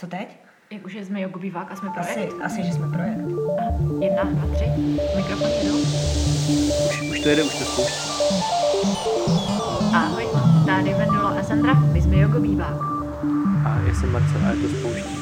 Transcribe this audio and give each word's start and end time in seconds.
Co 0.00 0.06
teď? 0.06 0.40
Jak 0.70 0.84
už 0.84 0.94
jsme 0.94 1.20
jogobývák 1.20 1.72
a 1.72 1.76
jsme 1.76 1.90
projekt? 1.90 2.32
Asi, 2.42 2.42
asi, 2.42 2.62
že 2.62 2.72
jsme 2.72 2.88
projekt. 2.88 3.18
Aha. 3.58 3.70
Jedna, 4.00 4.22
dva, 4.24 4.54
tři. 4.54 4.64
Mikrofon 5.16 5.48
jedou. 5.48 5.78
Už, 6.88 7.10
už 7.10 7.20
to 7.20 7.28
jede, 7.28 7.42
už 7.42 7.58
to 7.58 7.64
spouští. 7.64 8.10
Ahoj, 9.94 10.28
tady 10.66 10.94
Vendula 10.94 11.30
a 11.40 11.42
Sandra, 11.42 11.74
my 11.74 12.02
jsme 12.02 12.16
jogobývák. 12.16 12.76
A 13.66 13.80
já 13.86 13.94
jsem 13.94 14.12
Marcel 14.12 14.40
a 14.46 14.50
je 14.50 14.56
to 14.56 14.68
spouští. 14.68 15.16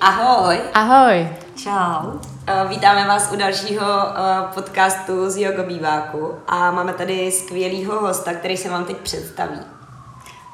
Ahoj, 0.00 0.60
Ahoj. 0.74 1.28
Čau. 1.56 2.18
Eh, 2.46 2.68
vítáme 2.68 3.08
vás 3.08 3.32
u 3.32 3.36
dalšího 3.36 3.86
eh, 3.86 4.54
podcastu 4.54 5.30
z 5.30 5.36
Yoga 5.36 5.62
Býváku 5.62 6.34
a 6.46 6.70
máme 6.70 6.92
tady 6.92 7.32
skvělýho 7.32 8.00
hosta, 8.00 8.34
který 8.34 8.56
se 8.56 8.70
vám 8.70 8.84
teď 8.84 8.96
představí. 8.96 9.81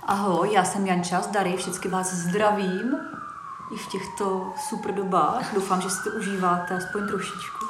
Ahoj, 0.08 0.52
já 0.52 0.64
jsem 0.64 0.86
Janča 0.86 1.20
z 1.20 1.26
Dary, 1.26 1.56
vždycky 1.56 1.88
vás 1.88 2.14
zdravím 2.14 2.96
i 3.70 3.76
v 3.76 3.86
těchto 3.86 4.52
super 4.68 4.94
dobách. 4.94 5.54
Doufám, 5.54 5.80
že 5.80 5.90
si 5.90 6.04
to 6.04 6.10
užíváte 6.10 6.76
aspoň 6.76 7.08
trošičku. 7.08 7.64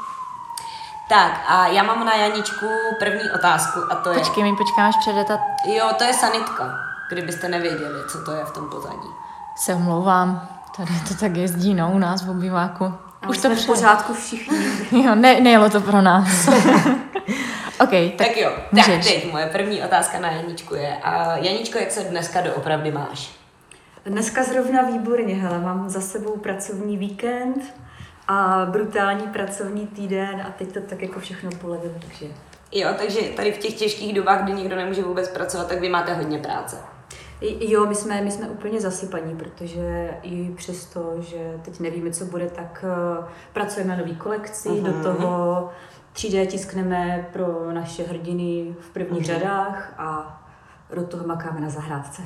Tak 1.08 1.40
a 1.48 1.66
já 1.66 1.82
mám 1.82 2.06
na 2.06 2.14
Janičku 2.14 2.66
první 2.98 3.30
otázku 3.30 3.80
a 3.90 3.94
to 3.94 4.10
je... 4.10 4.18
Počkej, 4.18 4.44
my 4.44 4.56
počkáme, 4.56 4.88
až 4.88 4.96
přijde 4.96 5.24
ta... 5.24 5.38
Jo, 5.64 5.90
to 5.98 6.04
je 6.04 6.14
sanitka, 6.14 6.78
kdybyste 7.08 7.48
nevěděli, 7.48 8.00
co 8.08 8.24
to 8.24 8.30
je 8.32 8.44
v 8.44 8.50
tom 8.50 8.70
pozadí. 8.70 9.08
Se 9.56 9.74
omlouvám, 9.74 10.48
tady 10.77 10.92
to 11.08 11.14
tak 11.14 11.36
jezdí, 11.36 11.74
no, 11.74 11.91
u 11.92 11.98
nás 11.98 12.22
v 12.22 12.30
obýváku. 12.30 12.94
Už 13.28 13.38
to 13.38 13.50
v 13.50 13.66
pořádku 13.66 14.14
všichni. 14.14 14.59
Jo, 15.05 15.14
ne, 15.14 15.41
nejelo 15.41 15.70
to 15.70 15.80
pro 15.80 16.02
nás. 16.02 16.48
OK, 17.80 17.91
tak, 17.91 18.14
Tak 18.16 18.36
jo, 18.36 18.50
tak 18.77 18.88
můžeš. 18.88 19.06
teď 19.14 19.32
moje 19.32 19.46
první 19.46 19.82
otázka 19.82 20.20
na 20.20 20.30
Janičku 20.30 20.74
je, 20.74 20.96
a 21.02 21.36
Janičko, 21.36 21.78
jak 21.78 21.91
se 21.91 22.00
dneska 22.00 22.41
doopravdy 22.41 22.91
máš? 22.91 23.30
Dneska 24.06 24.42
zrovna 24.45 24.83
výborně, 24.83 25.34
hele, 25.34 25.59
mám 25.59 25.89
za 25.89 26.00
sebou 26.00 26.36
pracovní 26.36 26.97
víkend 26.97 27.75
a 28.28 28.67
brutální 28.70 29.27
pracovní 29.27 29.86
týden 29.86 30.42
a 30.47 30.50
teď 30.58 30.72
to 30.72 30.80
tak 30.80 31.02
jako 31.02 31.20
všechno 31.20 31.50
polevilo, 31.50 31.95
takže... 32.00 32.27
Jo, 32.72 32.89
takže 32.98 33.20
tady 33.20 33.52
v 33.52 33.58
těch 33.58 33.74
těžkých 33.74 34.14
dobách, 34.14 34.42
kdy 34.42 34.52
nikdo 34.52 34.77
nemůže 34.77 35.02
vůbec 35.02 35.28
pracovat, 35.28 35.69
tak 35.69 35.80
vy 35.80 35.89
máte 35.89 36.14
hodně 36.14 36.39
práce. 36.39 36.77
Jo, 37.41 37.86
my 37.86 37.94
jsme, 37.94 38.20
my 38.22 38.31
jsme 38.31 38.48
úplně 38.48 38.81
zasypaní, 38.81 39.36
protože 39.36 40.11
i 40.22 40.50
přesto, 40.56 41.14
že 41.20 41.55
teď 41.62 41.80
nevíme, 41.80 42.11
co 42.11 42.25
bude, 42.25 42.47
tak 42.50 42.84
uh, 43.19 43.25
pracujeme 43.53 43.91
na 43.91 43.98
nový 43.98 44.17
kolekci, 44.17 44.69
Mhm. 44.69 44.84
do 44.84 45.03
toho 45.03 45.70
3D 46.14 46.47
tiskneme 46.47 47.28
pro 47.33 47.72
naše 47.72 48.03
hrdiny 48.03 48.75
v 48.80 48.91
prvních 48.91 49.28
Mhm. 49.28 49.39
řadách 49.39 49.92
a 49.98 50.41
do 50.95 51.03
toho 51.06 51.27
makáme 51.27 51.61
na 51.61 51.69
zahrádce. 51.70 52.22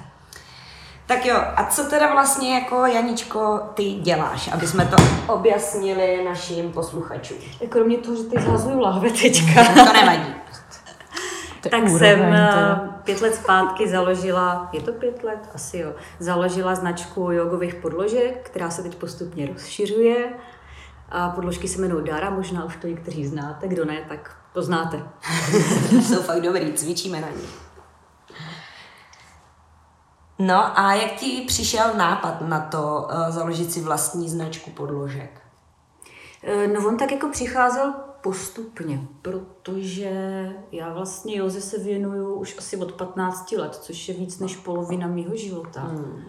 Tak 1.07 1.27
jo, 1.27 1.37
a 1.57 1.65
co 1.65 1.85
teda 1.85 2.13
vlastně 2.13 2.55
jako 2.55 2.87
Janičko 2.87 3.61
ty 3.75 3.85
děláš, 3.93 4.51
aby 4.53 4.67
jsme 4.67 4.85
to 4.87 4.97
objasnili 5.33 6.25
našim 6.25 6.73
posluchačům? 6.73 7.37
Kromě 7.69 7.99
toho, 7.99 8.17
že 8.17 8.23
teď 8.23 8.41
zhazuju 8.41 8.79
lahve 8.81 9.11
teďka, 9.11 9.65
To 9.65 9.93
nevadí. 9.93 10.35
Tak 11.71 11.83
úroveň 11.83 11.99
jsem 11.99 12.19
teda. 12.19 12.83
uh, 12.83 12.89
pět 12.89 13.21
let 13.21 13.35
zpátky 13.35 13.89
založila, 13.89 14.69
je 14.73 14.81
to 14.81 14.93
pět 14.93 15.25
let? 15.25 15.49
Asi 15.55 15.79
jo, 15.79 15.93
založila 16.19 16.75
značku 16.75 17.31
jogových 17.31 17.75
podložek, 17.75 18.51
která 18.51 18.71
se 18.71 18.83
teď 18.83 18.95
postupně 18.95 19.47
rozšiřuje. 19.47 20.33
A 21.09 21.29
podložky 21.31 21.69
se 21.69 21.79
jmenují 21.79 22.05
Dara, 22.05 22.31
možná 22.31 22.65
už 22.65 22.77
to 22.77 22.87
někteří 22.87 23.27
znáte, 23.27 23.69
kdo 23.69 23.85
ne, 23.85 24.05
tak 24.09 24.37
to 24.53 24.63
znáte. 24.63 25.03
Jsou 26.03 26.23
fakt 26.23 26.41
dobrý, 26.41 26.73
cvičíme 26.73 27.21
na 27.21 27.29
ní. 27.29 27.47
No 30.39 30.79
a 30.79 30.95
jak 30.95 31.13
ti 31.13 31.45
přišel 31.47 31.95
nápad 31.97 32.41
na 32.41 32.61
to 32.61 33.09
uh, 33.13 33.31
založit 33.31 33.73
si 33.73 33.81
vlastní 33.81 34.29
značku 34.29 34.71
podložek? 34.71 35.42
Eh, 36.43 36.69
No 36.69 36.89
on 36.89 36.97
tak 36.97 37.13
jako 37.13 37.29
přicházel 37.29 37.93
postupně, 38.23 39.01
protože 39.23 40.11
já 40.73 40.93
vlastně 40.93 41.37
Joze 41.39 41.61
se 41.61 41.79
věnuju 41.79 42.35
už 42.35 42.59
asi 42.59 42.77
od 42.77 42.93
15 42.93 43.53
let, 43.53 43.75
což 43.75 44.09
je 44.09 44.15
víc 44.15 44.39
než 44.39 44.57
polovina 44.57 45.07
mého 45.07 45.37
života. 45.37 45.81
Hmm. 45.81 46.23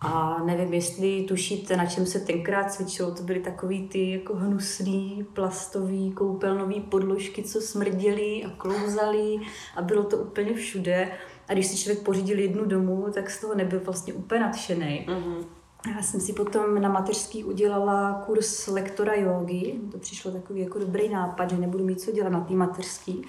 A 0.00 0.42
nevím, 0.44 0.74
jestli 0.74 1.22
tušíte, 1.22 1.76
na 1.76 1.86
čem 1.86 2.06
se 2.06 2.20
tenkrát 2.20 2.72
cvičilo, 2.72 3.14
to 3.14 3.22
byly 3.22 3.40
takový 3.40 3.88
ty 3.88 4.10
jako 4.10 4.36
hnusný, 4.36 5.26
plastový, 5.32 6.12
koupelnový 6.12 6.80
podložky, 6.80 7.42
co 7.42 7.60
smrděly 7.60 8.44
a 8.44 8.50
klouzaly 8.50 9.36
a 9.76 9.82
bylo 9.82 10.04
to 10.04 10.16
úplně 10.16 10.54
všude. 10.54 11.12
A 11.48 11.52
když 11.52 11.66
si 11.66 11.76
člověk 11.76 12.04
pořídil 12.04 12.38
jednu 12.38 12.64
domů, 12.64 13.06
tak 13.14 13.30
z 13.30 13.40
toho 13.40 13.54
nebyl 13.54 13.80
vlastně 13.80 14.14
úplně 14.14 14.40
nadšený. 14.40 15.06
Mhm. 15.08 15.44
Já 15.90 16.02
jsem 16.02 16.20
si 16.20 16.32
potom 16.32 16.82
na 16.82 16.88
mateřský 16.88 17.44
udělala 17.44 18.22
kurz 18.26 18.66
lektora 18.66 19.14
jogy. 19.14 19.74
To 19.92 19.98
přišlo 19.98 20.30
takový 20.30 20.60
jako 20.60 20.78
dobrý 20.78 21.08
nápad, 21.08 21.50
že 21.50 21.56
nebudu 21.56 21.84
mít 21.84 22.00
co 22.00 22.12
dělat 22.12 22.30
na 22.30 22.40
té 22.40 22.54
mateřský. 22.54 23.22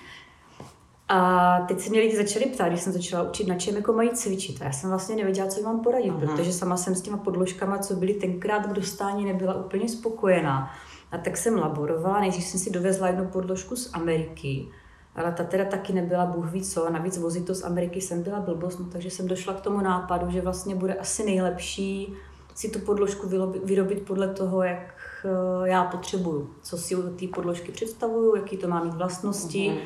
A 1.08 1.60
teď 1.68 1.80
se 1.80 1.90
mě 1.90 2.00
lidi 2.00 2.18
začali 2.18 2.46
ptát, 2.46 2.68
když 2.68 2.82
jsem 2.82 2.94
začala 2.94 3.30
učit, 3.30 3.48
na 3.48 3.56
čem 3.56 3.76
jako 3.76 3.94
mají 3.94 4.10
cvičit. 4.10 4.62
A 4.62 4.66
já 4.66 4.72
jsem 4.72 4.90
vlastně 4.90 5.16
nevěděla, 5.16 5.48
co 5.48 5.60
jim 5.60 5.66
mám 5.66 5.80
poradit, 5.80 6.10
Aha. 6.10 6.20
protože 6.20 6.54
sama 6.54 6.78
jsem 6.78 6.96
s 6.96 7.02
těma 7.02 7.18
podložkama, 7.18 7.78
co 7.78 7.96
byly 7.96 8.14
tenkrát 8.14 8.68
k 8.68 8.74
dostání, 8.74 9.26
nebyla 9.26 9.54
úplně 9.54 9.90
spokojená. 9.90 10.72
A 11.12 11.18
tak 11.18 11.38
jsem 11.38 11.58
laborovala, 11.58 12.20
nejdřív 12.20 12.44
jsem 12.44 12.60
si 12.60 12.72
dovezla 12.72 13.08
jednu 13.08 13.26
podložku 13.26 13.76
z 13.76 13.94
Ameriky, 13.94 14.68
ale 15.16 15.32
ta 15.32 15.44
teda 15.44 15.66
taky 15.66 15.94
nebyla 15.94 16.26
bůh 16.26 16.52
ví 16.52 16.62
co, 16.62 16.86
a 16.86 16.90
navíc 16.90 17.18
vozit 17.18 17.46
to 17.46 17.56
z 17.56 17.64
Ameriky 17.64 18.02
jsem 18.02 18.24
byla 18.24 18.40
blbost, 18.40 18.80
no, 18.80 18.86
takže 18.92 19.10
jsem 19.10 19.28
došla 19.28 19.54
k 19.54 19.62
tomu 19.62 19.82
nápadu, 19.82 20.32
že 20.32 20.42
vlastně 20.42 20.76
bude 20.76 20.94
asi 20.94 21.26
nejlepší 21.26 22.16
si 22.56 22.70
tu 22.70 22.80
podložku 22.80 23.30
vyrobit, 23.64 24.02
podle 24.02 24.28
toho, 24.28 24.64
jak 24.64 24.96
eh, 25.26 25.70
já 25.70 25.84
potřebuju, 25.84 26.50
co 26.64 26.78
si 26.78 26.96
od 26.96 27.20
té 27.20 27.28
podložky 27.28 27.72
představuju, 27.72 28.36
jaký 28.36 28.58
to 28.58 28.68
má 28.68 28.84
mít 28.84 28.94
vlastnosti, 28.94 29.70
Mhm. 29.70 29.80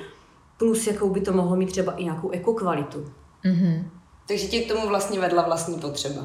plus 0.57 0.88
jakou 0.88 1.09
by 1.09 1.22
to 1.22 1.34
mohlo 1.34 1.56
mít 1.56 1.72
třeba 1.72 1.91
i 1.91 2.03
nějakou 2.03 2.30
ekokvalitu. 2.30 3.06
Mhm. 3.46 3.90
Takže 4.28 4.47
tě 4.47 4.59
k 4.62 4.68
tomu 4.74 4.88
vlastně 4.88 5.19
vedla 5.19 5.44
vlastní 5.44 5.80
potřeba. 5.80 6.22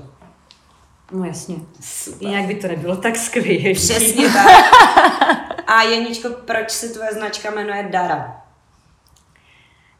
No 1.12 1.25
jasně. 1.25 1.56
Super. 1.81 2.28
Jinak 2.28 2.47
by 2.47 2.55
to 2.55 2.69
nebylo 2.69 2.97
tak 2.97 3.16
skvělé. 3.16 3.75
Přesně 3.75 4.28
tak. 4.32 4.47
A 5.66 5.82
Janičko, 5.82 6.28
proč 6.44 6.71
se 6.71 6.88
tvoje 6.88 7.12
značka 7.12 7.50
jmenuje 7.50 7.88
Dara? 7.93 8.41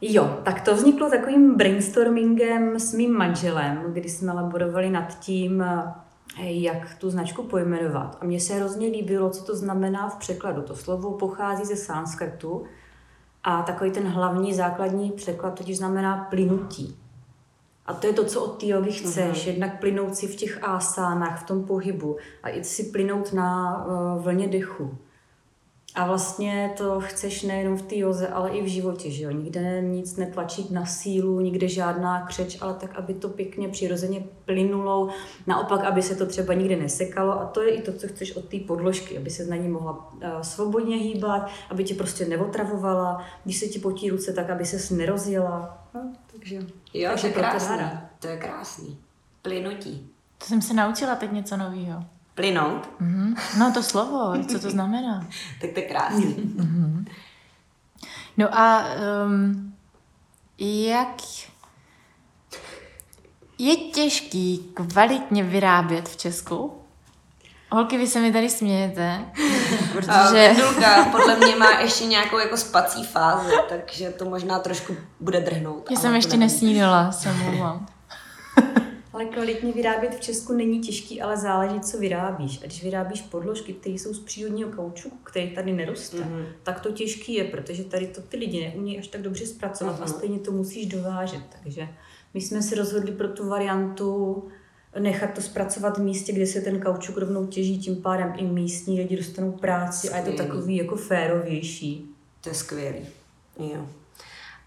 Jo, 0.01 0.39
tak 0.43 0.61
to 0.61 0.75
vzniklo 0.75 1.11
takovým 1.11 1.55
brainstormingem 1.57 2.81
s 2.81 2.93
mým 2.95 3.13
manželem, 3.13 3.83
kdy 3.93 4.09
jsme 4.09 4.33
laborovali 4.33 4.91
nad 4.91 5.19
tím, 5.19 5.65
jak 6.43 6.95
tu 6.95 7.11
značku 7.11 7.43
pojmenovat. 7.43 8.19
A 8.21 8.25
mně 8.25 8.41
se 8.41 8.55
hrozně 8.55 8.89
líbilo, 8.89 9.31
co 9.31 9.45
to 9.45 9.57
znamená 9.57 10.09
v 10.09 10.17
překladu. 10.17 10.63
To 10.63 10.77
slovo 10.77 11.11
pochází 11.13 11.65
ze 11.65 11.77
sanskrtu 11.77 12.65
a 13.45 13.63
takový 13.63 13.91
ten 13.91 14.09
hlavní 14.09 14.55
základní 14.55 15.13
překlad 15.13 15.59
totiž 15.59 15.77
znamená 15.77 16.27
plynutí. 16.31 16.99
A 17.87 17.95
to 17.95 18.07
je 18.07 18.13
to, 18.13 18.25
co 18.25 18.45
od 18.45 18.61
té 18.61 18.67
jogy 18.67 18.93
chceš, 18.93 19.47
jednak 19.47 19.81
plynout 19.81 20.17
si 20.17 20.27
v 20.27 20.37
těch 20.37 20.65
asánách, 20.65 21.43
v 21.43 21.47
tom 21.47 21.65
pohybu 21.65 22.17
a 22.43 22.49
i 22.49 22.65
si 22.65 22.85
plynout 22.85 23.33
na 23.33 23.79
uh, 23.87 24.23
vlně 24.23 24.49
dechu. 24.49 24.99
A 25.95 26.07
vlastně 26.07 26.75
to 26.77 27.01
chceš 27.01 27.43
nejenom 27.43 27.77
v 27.77 27.83
té 27.83 27.97
joze, 27.97 28.29
ale 28.29 28.51
i 28.51 28.63
v 28.63 28.67
životě, 28.67 29.11
že 29.11 29.25
jo? 29.25 29.31
Nikde 29.31 29.83
nic 29.83 30.17
netlačit 30.17 30.71
na 30.71 30.87
sílu, 30.87 31.41
nikde 31.41 31.69
žádná 31.69 32.27
křeč, 32.27 32.59
ale 32.61 32.75
tak, 32.75 32.95
aby 32.95 33.15
to 33.15 33.29
pěkně 33.29 33.69
přirozeně 33.69 34.25
plynulo, 34.45 35.09
naopak, 35.47 35.85
aby 35.85 36.03
se 36.03 36.17
to 36.17 36.27
třeba 36.27 36.55
nikde 36.55 36.77
nesekalo 36.77 37.41
a 37.41 37.47
to 37.47 37.63
je 37.63 37.71
i 37.71 37.83
to, 37.83 37.93
co 37.93 38.09
chceš 38.09 38.37
od 38.37 38.45
té 38.45 38.59
podložky, 38.59 39.19
aby 39.19 39.31
se 39.31 39.47
na 39.47 39.57
ní 39.57 39.69
mohla 39.69 40.13
uh, 40.13 40.41
svobodně 40.43 40.97
hýbat, 40.97 41.51
aby 41.71 41.85
tě 41.85 41.95
prostě 41.95 42.25
neotravovala, 42.27 43.25
když 43.45 43.59
se 43.59 43.67
ti 43.67 43.79
potí 43.79 44.11
ruce, 44.11 44.33
tak 44.33 44.51
aby 44.51 44.65
se 44.65 44.95
nerozjela. 44.95 45.87
No, 45.95 46.13
takže, 46.33 46.57
Jo, 46.95 47.11
takže 47.11 47.23
to 47.23 47.27
je 47.27 47.33
krásný. 47.33 47.79
To 48.19 48.27
je 48.27 48.37
krásný. 48.37 48.99
Plynutí. 49.43 50.11
To 50.39 50.47
jsem 50.47 50.63
se 50.63 50.75
naučila 50.75 51.15
teď 51.17 51.33
něco 51.33 51.57
nového. 51.57 52.05
Plynout? 52.35 52.91
Mhm. 53.01 53.35
No 53.59 53.73
to 53.73 53.83
slovo, 53.83 54.45
co 54.49 54.59
to 54.59 54.71
znamená. 54.71 55.27
Tak 55.61 55.71
to 55.71 55.81
je 55.81 55.87
krásný. 55.87 56.55
No 58.37 58.59
a 58.59 58.85
um, 59.27 59.75
jak 60.59 61.09
je 63.59 63.77
těžký 63.77 64.71
kvalitně 64.75 65.43
vyrábět 65.43 66.09
v 66.09 66.17
Česku? 66.17 66.73
Holky, 67.73 67.99
vy 67.99 68.07
se 68.07 68.21
mi 68.21 68.33
tady 68.33 68.51
smějete, 68.51 69.25
protože... 69.93 70.55
Vendulka 70.57 71.05
podle 71.05 71.37
mě 71.37 71.57
má 71.57 71.71
ještě 71.71 72.05
nějakou 72.05 72.39
jako 72.39 72.57
spací 72.57 73.05
fázi, 73.05 73.53
takže 73.69 74.11
to 74.11 74.25
možná 74.25 74.59
trošku 74.59 74.97
bude 75.21 75.41
drhnout. 75.41 75.91
Já 75.91 75.97
jsem 75.97 76.15
ještě 76.15 76.37
nesnídala, 76.37 77.13
se 77.13 77.31
omlouvám. 77.31 77.87
Ale 79.15 79.25
kvalitně 79.25 79.73
vyrábět 79.73 80.15
v 80.15 80.21
Česku 80.21 80.53
není 80.53 80.81
těžký, 80.81 81.23
ale 81.23 81.37
záleží, 81.37 81.81
co 81.81 81.99
vyrábíš. 81.99 82.59
A 82.63 82.67
když 82.67 82.83
vyrábíš 82.83 83.21
podložky, 83.21 83.73
které 83.73 83.95
jsou 83.95 84.15
z 84.15 84.21
přírodního 84.21 84.71
kaučuku, 84.71 85.17
který 85.25 85.55
tady 85.55 85.73
neroste, 85.73 86.17
Mhm. 86.17 86.47
tak 86.63 86.81
to 86.81 86.93
těžký 86.93 87.35
je, 87.35 87.45
protože 87.45 87.85
tady 87.85 88.07
to 88.07 88.21
ty 88.21 88.37
lidi 88.37 88.61
neumí 88.69 88.99
až 88.99 89.09
tak 89.09 89.23
dobře 89.23 89.47
zpracovat 89.47 89.93
a 90.01 90.05
Mhm. 90.05 90.09
stejně 90.09 90.39
to 90.39 90.53
musíš 90.53 90.87
dovážet. 90.87 91.43
Takže 91.63 91.89
My 92.35 92.41
jsme 92.41 92.63
si 92.63 92.75
rozhodli 92.75 93.13
pro 93.13 93.29
tu 93.29 93.49
variantu 93.49 94.45
nechat 94.99 95.31
to 95.35 95.41
zpracovat 95.43 95.99
v 95.99 96.03
místě, 96.03 96.33
kde 96.33 96.47
se 96.47 96.61
ten 96.61 96.81
kaučuk 96.81 97.17
rovnou 97.17 97.47
těží, 97.47 97.79
tím 97.79 97.97
pádem 98.03 98.33
i 98.37 98.45
místní 98.45 99.01
lidi 99.01 99.17
dostanou 99.17 99.53
práci 99.53 100.11
a 100.11 100.17
je 100.17 100.23
to 100.23 100.31
Skvělý. 100.31 100.49
takový 100.51 100.77
jako 100.77 100.97
férovější. 100.97 102.07
To 102.41 102.49
je 102.49 102.55
skvělý. 102.55 102.99
Jo. 103.59 103.87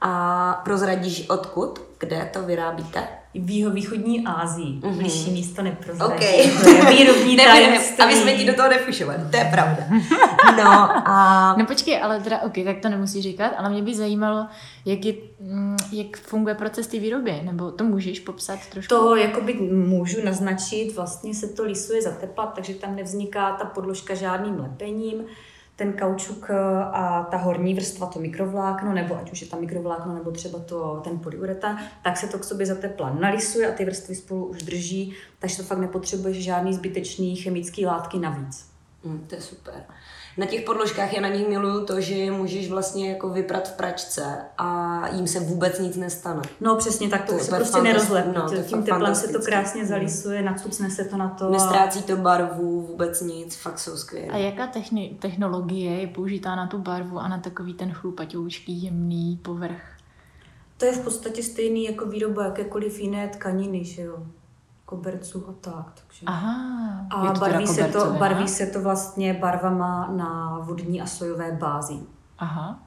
A 0.02 0.54
prozradíš 0.66 1.30
odkud, 1.30 1.82
kde 2.00 2.30
to 2.34 2.44
vyrábíte? 2.44 3.08
V 3.40 3.50
jihovýchodní 3.50 4.26
Ázii. 4.28 4.80
Mm-hmm. 4.80 4.98
Bližší 4.98 5.32
místo 5.32 5.62
neprozradím. 5.62 6.16
OK. 6.16 6.64
To 6.64 6.70
je 6.70 6.86
výrobní 6.98 7.38
tajemství. 7.46 8.04
aby 8.04 8.16
jsme 8.16 8.34
ti 8.34 8.46
do 8.46 8.54
toho 8.54 8.70
nefušovali, 8.70 9.20
to 9.32 9.38
je 9.38 9.50
pravda. 9.52 9.84
No 10.58 10.72
a 11.08 11.56
No 11.58 11.66
počkej, 11.66 12.02
ale 12.04 12.20
teda, 12.22 12.42
ok, 12.42 12.54
tak 12.64 12.78
to 12.82 12.90
nemusí 12.90 13.22
říkat, 13.22 13.52
ale 13.58 13.70
mě 13.70 13.82
by 13.82 13.96
zajímalo, 13.96 14.48
jak, 14.86 15.06
je, 15.06 15.14
mm, 15.40 15.78
jak 15.92 16.18
funguje 16.18 16.56
proces 16.56 16.88
té 16.88 17.00
výroby, 17.00 17.42
nebo 17.44 17.72
to 17.72 17.84
můžeš 17.84 18.20
popsat 18.20 18.60
trošku? 18.72 18.96
To 18.96 19.16
jakoby 19.16 19.54
můžu 19.72 20.26
naznačit, 20.26 20.96
vlastně 20.96 21.34
se 21.34 21.48
to 21.48 21.64
lisuje 21.64 22.02
za 22.02 22.12
tepla, 22.12 22.46
takže 22.46 22.74
tam 22.74 22.96
nevzniká 22.96 23.52
ta 23.52 23.66
podložka 23.66 24.16
žádným 24.16 24.60
lepením. 24.60 25.18
Ten 25.78 25.94
kaučuk 25.94 26.50
eh, 26.50 26.56
a 26.84 27.28
ta 27.32 27.38
horní 27.38 27.74
vrstva, 27.74 28.08
to 28.08 28.20
mikrovlákno, 28.20 28.94
nebo 28.94 29.18
ať 29.18 29.32
už 29.32 29.42
je 29.42 29.48
tam 29.48 29.62
mikrovlákno, 29.62 30.14
nebo 30.14 30.32
třeba 30.32 30.60
to, 30.60 31.02
ten 31.04 31.20
polyuretan, 31.20 31.80
tak 32.04 32.18
se 32.18 32.28
to 32.28 32.40
k 32.40 32.44
sobě 32.44 32.66
za 32.66 32.76
tepla 32.76 33.14
nalisuje 33.14 33.68
a 33.68 33.76
ty 33.76 33.86
vrstvy 33.86 34.16
spolu 34.16 34.46
už 34.46 34.64
drží, 34.64 35.14
takže 35.40 35.58
to 35.58 35.64
fakt 35.64 35.80
nepotřebuješ 35.80 36.44
žádný 36.44 36.74
zbytečný 36.74 37.36
chemický 37.36 37.86
látky 37.86 38.20
navíc. 38.20 38.70
Mm, 39.04 39.26
to 39.28 39.36
je 39.36 39.42
super. 39.42 39.84
Na 40.38 40.46
těch 40.46 40.62
podložkách 40.66 41.14
já 41.14 41.22
na 41.22 41.28
nich 41.30 41.48
miluju 41.48 41.86
to, 41.86 42.02
že 42.02 42.16
je 42.16 42.32
můžeš 42.32 42.70
vlastně 42.70 43.10
jako 43.10 43.30
vyprat 43.30 43.68
v 43.68 43.78
pračce 43.78 44.38
a 44.58 45.02
jim 45.16 45.28
se 45.28 45.40
vůbec 45.40 45.80
nic 45.80 45.96
nestane. 45.96 46.42
No 46.62 46.76
přesně 46.76 47.10
tak, 47.10 47.22
to, 47.26 47.32
To 47.32 47.38
je 47.38 47.44
se 47.44 47.56
prostě 47.56 47.82
nerozlepí. 47.82 48.30
No, 48.36 48.50
to 48.50 48.56
Tím 48.64 48.84
teplem 48.84 49.16
se 49.16 49.28
to 49.28 49.40
krásně 49.40 49.86
zalisuje, 49.86 50.42
nacucne 50.42 50.90
se 50.90 51.06
to 51.06 51.18
na 51.18 51.30
to. 51.30 51.46
a- 51.46 51.50
Nestrácí 51.50 52.04
to 52.04 52.16
barvu, 52.16 52.82
vůbec 52.82 53.22
nic, 53.22 53.56
fakt 53.56 53.80
jsou 53.80 53.94
A 53.94 53.98
skvělé. 53.98 54.42
jaká 54.42 54.68
techni- 54.68 55.16
technologie 55.20 56.02
je 56.02 56.08
použitá 56.08 56.56
na 56.56 56.68
tu 56.68 56.78
barvu 56.78 57.20
a 57.20 57.28
na 57.28 57.38
takový 57.38 57.74
ten 57.74 57.92
chlupatoučký, 57.94 58.84
jemný 58.84 59.40
povrch? 59.44 59.82
To 60.78 60.86
je 60.86 60.92
v 60.92 61.00
podstatě 61.04 61.44
stejný 61.44 61.86
jako 61.86 62.06
výroba 62.06 62.44
jakékoliv 62.46 63.00
jiné 63.00 63.28
tkaniny, 63.28 63.86
že 63.86 64.02
jo? 64.02 64.18
Koberců 64.90 65.50
a 65.50 65.54
tak. 65.62 65.92
Takže. 66.08 66.26
Aha. 66.26 67.06
A 67.10 67.26
je 67.26 67.32
to 67.32 67.40
barví 67.40 67.68
se, 67.68 67.84
to, 67.88 68.14
barví 68.14 68.48
se 68.48 68.66
to 68.68 68.82
vlastně 68.82 69.34
barvama 69.34 70.08
na 70.12 70.60
vodní 70.60 71.02
a 71.02 71.06
sojové 71.06 71.52
bázi. 71.52 72.00
Aha. 72.40 72.80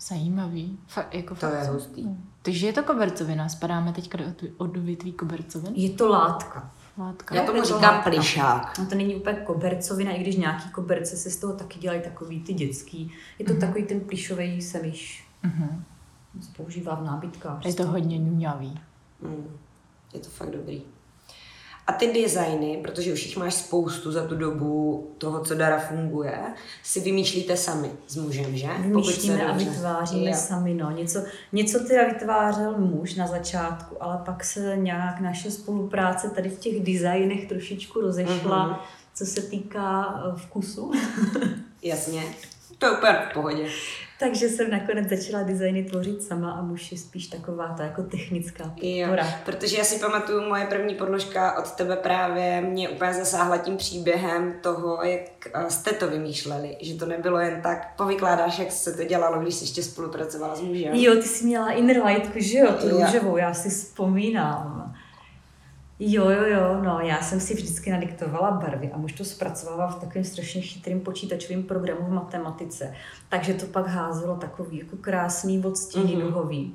Zajímavý. 0.00 0.78
Fakt, 0.86 1.14
jako 1.14 1.34
To 1.34 1.40
fakt 1.40 1.52
je 1.62 1.64
hustý. 1.70 2.08
Takže 2.42 2.66
je 2.66 2.72
to 2.72 2.82
kobercovina. 2.82 3.48
Spadáme 3.48 3.92
teďka 3.92 4.18
do 4.18 4.24
odvětví 4.56 5.12
kobercovin? 5.12 5.72
Je 5.74 5.90
to 5.90 6.08
látka. 6.08 6.70
Látka. 6.98 7.34
Já 7.34 7.42
tomu 7.44 7.56
je 7.56 7.62
to 7.62 7.68
říkám 7.68 7.82
látka. 7.94 8.10
plišák. 8.10 8.78
No 8.78 8.86
to 8.86 8.94
není 8.94 9.16
úplně 9.16 9.36
kobercovina, 9.36 10.10
i 10.12 10.20
když 10.20 10.36
nějaký 10.36 10.70
koberce 10.70 11.16
se 11.16 11.30
z 11.30 11.36
toho 11.36 11.52
taky 11.52 11.78
dělají 11.78 12.02
takový 12.02 12.42
ty 12.42 12.54
dětský. 12.54 13.12
Je 13.38 13.44
to 13.44 13.52
Mhm. 13.52 13.60
takový 13.60 13.84
ten 13.84 14.00
plišový 14.00 14.62
semiš. 14.62 15.28
Mhm. 15.42 15.84
Se 16.40 16.50
používá 16.56 16.94
v 16.94 17.04
nábytkách. 17.04 17.66
Je 17.66 17.74
to 17.74 17.86
hodně 17.86 18.18
ňuňavý. 18.18 18.80
Mm, 19.22 19.46
je 20.14 20.20
to 20.20 20.28
fakt 20.30 20.50
dobrý. 20.50 20.82
A 21.86 21.92
ty 21.92 22.22
designy, 22.22 22.78
protože 22.82 23.12
už 23.12 23.26
jich 23.26 23.36
máš 23.36 23.54
spoustu 23.54 24.12
za 24.12 24.26
tu 24.26 24.34
dobu 24.36 25.10
toho, 25.18 25.44
co 25.44 25.54
Dara 25.54 25.78
funguje, 25.78 26.38
si 26.82 27.00
vymýšlíte 27.00 27.56
sami 27.56 27.90
s 28.06 28.16
mužem, 28.16 28.56
že? 28.56 28.66
Vymýšlíme 28.78 29.46
a 29.46 29.52
vytváříme 29.52 30.30
Jo. 30.30 30.36
sami. 30.36 30.74
No. 30.74 30.90
Něco, 30.90 31.22
něco 31.52 31.78
teda 31.88 32.04
vytvářel 32.08 32.78
muž 32.78 33.14
na 33.14 33.26
začátku, 33.26 33.96
ale 34.02 34.18
pak 34.24 34.44
se 34.44 34.76
nějak 34.76 35.20
naše 35.20 35.50
spolupráce 35.50 36.30
tady 36.30 36.48
v 36.48 36.58
těch 36.58 36.80
designech 36.82 37.48
trošičku 37.48 38.00
rozešla, 38.00 38.66
Mhm. 38.66 38.76
co 39.14 39.26
se 39.26 39.42
týká 39.42 40.14
eh, 40.26 40.36
vkusu. 40.36 40.92
Jasně. 41.82 42.22
To 42.78 42.86
je 42.86 42.92
úplně 42.92 43.12
v 43.30 43.34
pohodě. 43.34 43.66
Takže 44.24 44.48
jsem 44.48 44.70
nakonec 44.70 45.08
začala 45.08 45.42
designy 45.42 45.84
tvořit 45.84 46.22
sama 46.22 46.52
a 46.52 46.62
muž 46.62 46.92
je 46.92 46.98
spíš 46.98 47.26
taková 47.26 47.74
ta 47.76 47.82
jako 47.84 48.02
technická 48.02 48.64
Jo, 48.82 49.06
podpora. 49.06 49.26
protože 49.44 49.78
já 49.78 49.84
si 49.84 49.98
pamatuju, 49.98 50.48
moje 50.48 50.66
první 50.66 50.94
podložka 50.94 51.58
od 51.58 51.70
tebe 51.70 51.96
právě 51.96 52.60
mě 52.60 52.88
úplně 52.88 53.14
zasáhla 53.14 53.56
tím 53.58 53.76
příběhem 53.76 54.54
toho, 54.60 55.02
jak 55.02 55.20
eh, 55.54 55.70
jste 55.70 55.92
to 55.92 56.08
vymýšleli. 56.10 56.76
Že 56.80 56.94
to 56.98 57.06
nebylo 57.06 57.38
jen 57.38 57.60
tak, 57.62 57.96
povykládáš, 57.96 58.58
jak 58.58 58.72
se 58.72 58.92
to 58.92 59.04
dělalo, 59.04 59.38
když 59.42 59.54
jsi 59.54 59.64
ještě 59.64 59.82
spolupracovala 59.82 60.54
s 60.56 60.60
mužem. 60.60 60.94
Jo, 60.94 61.14
ty 61.14 61.22
jsi 61.22 61.44
měla 61.46 61.70
inner 61.70 62.02
lightku, 62.04 62.38
že 62.40 62.58
jo, 62.58 62.72
tu 62.80 62.88
Jo. 62.88 62.98
růžovou, 63.06 63.36
já 63.36 63.54
si 63.54 63.68
vzpomínám. 63.70 64.93
Jo, 65.98 66.30
jo, 66.30 66.42
jo, 66.46 66.80
no, 66.84 67.00
já 67.00 67.22
jsem 67.22 67.40
si 67.40 67.54
vždycky 67.54 67.90
nadiktovala 67.90 68.50
barvy 68.50 68.90
a 68.92 68.98
muž 68.98 69.12
to 69.12 69.24
zpracovával 69.24 69.88
v 69.88 69.94
takovém 70.00 70.24
strašně 70.24 70.60
chytrým 70.60 71.00
počítačovém 71.00 71.62
programu 71.62 72.06
v 72.06 72.10
matematice. 72.12 72.94
Takže 73.28 73.54
to 73.54 73.66
pak 73.66 73.86
házelo 73.86 74.36
takový 74.36 74.78
jako 74.78 74.96
krásný 74.96 75.64
odstíny 75.64 76.04
Mhm. 76.04 76.14
mm-hmm. 76.14 76.26
duhový. 76.28 76.74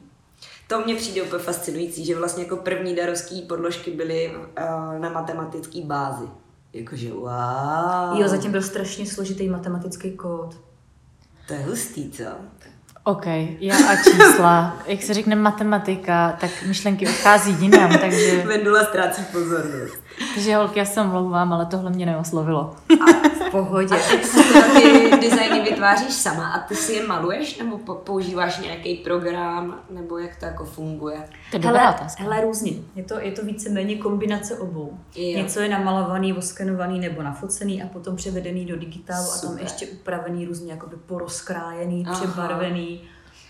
To 0.68 0.81
mě 0.81 0.95
přijde 0.95 1.24
úplně 1.24 1.44
fascinující, 1.44 2.06
že 2.06 2.16
vlastně 2.18 2.44
jako 2.44 2.57
první 2.57 2.95
darovský 2.95 3.42
podložky 3.42 3.92
byly 3.92 4.31
uh, 4.36 5.00
na 5.00 5.10
matematické 5.10 5.81
bázi. 5.83 6.25
Jakože 6.74 7.13
wow. 7.13 8.19
Jo, 8.19 8.27
zatím 8.27 8.51
byl 8.51 8.62
strašně 8.62 9.06
složitý 9.06 9.50
matematický 9.50 10.12
kód. 10.12 10.56
To 11.48 11.54
je 11.54 11.60
hustý, 11.60 12.12
co? 12.12 12.24
OK, 13.10 13.26
já 13.60 13.76
a 13.76 13.96
čísla. 13.96 14.78
Jak 14.88 15.02
se 15.02 15.14
řekne 15.14 15.36
matematika, 15.36 16.38
tak 16.42 16.50
myšlenky 16.68 17.08
odchází 17.08 17.56
jinam, 17.60 17.98
takže, 18.02 18.44
Vendula 18.48 18.84
ztrácí 18.84 19.22
pozornost. 19.32 20.04
takže 20.36 20.56
holky, 20.56 20.80
já 20.80 20.86
se 20.86 21.02
omlouvám, 21.02 21.54
ale 21.54 21.66
tohle 21.66 21.90
mě 21.92 22.06
neoslovilo. 22.06 22.76
V 23.48 23.52
pohodě. 23.52 23.96
ty 24.74 25.18
designy 25.22 25.62
vytváříš 25.62 26.14
sama 26.14 26.48
a 26.52 26.60
ty 26.60 26.76
si 26.76 26.94
je 26.94 27.08
maluješ 27.08 27.58
nebo 27.58 27.78
po- 27.78 27.94
používáš 27.96 28.60
nějaký 28.60 28.96
program, 28.96 29.76
nebo 29.90 30.18
jak 30.18 30.36
to 30.36 30.46
jako 30.46 30.66
funguje? 30.66 31.18
To 31.52 31.58
je 31.58 31.64
Hele, 31.66 31.90
otázka. 31.96 32.24
hele, 32.24 32.42
různě. 32.42 32.72
Je 32.96 33.04
to, 33.04 33.20
je 33.20 33.32
to 33.32 33.46
víceméně 33.46 33.96
kombinace 33.96 34.58
obou. 34.58 34.98
Jo. 35.16 35.38
Něco 35.38 35.60
je 35.60 35.70
namalovaný, 35.70 36.34
oskenovaný 36.34 37.00
nebo 37.00 37.24
nafocený 37.24 37.84
a 37.84 37.88
potom 37.88 38.16
převedený 38.16 38.66
do 38.66 38.76
digitálu 38.78 39.24
a 39.26 39.38
tam 39.42 39.50
Super. 39.50 39.64
ještě 39.64 39.88
upravený 39.88 40.46
různě 40.46 40.72
jakoby 40.72 40.96
porozkrájený, 41.06 42.06
Aha. 42.08 42.16
přebarvený. 42.16 42.99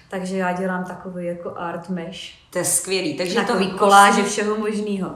Takže 0.09 0.37
já 0.37 0.51
dělám 0.53 0.83
takový 0.83 1.25
jako 1.25 1.53
art 1.57 1.89
mesh. 1.89 2.19
To 2.49 2.57
je 2.57 2.65
skvělý. 2.65 3.17
Takže 3.17 3.33
je 3.33 3.41
to 3.41 3.47
Takový 3.47 3.71
koláže 3.71 4.23
všeho 4.23 4.57
možného. 4.57 5.11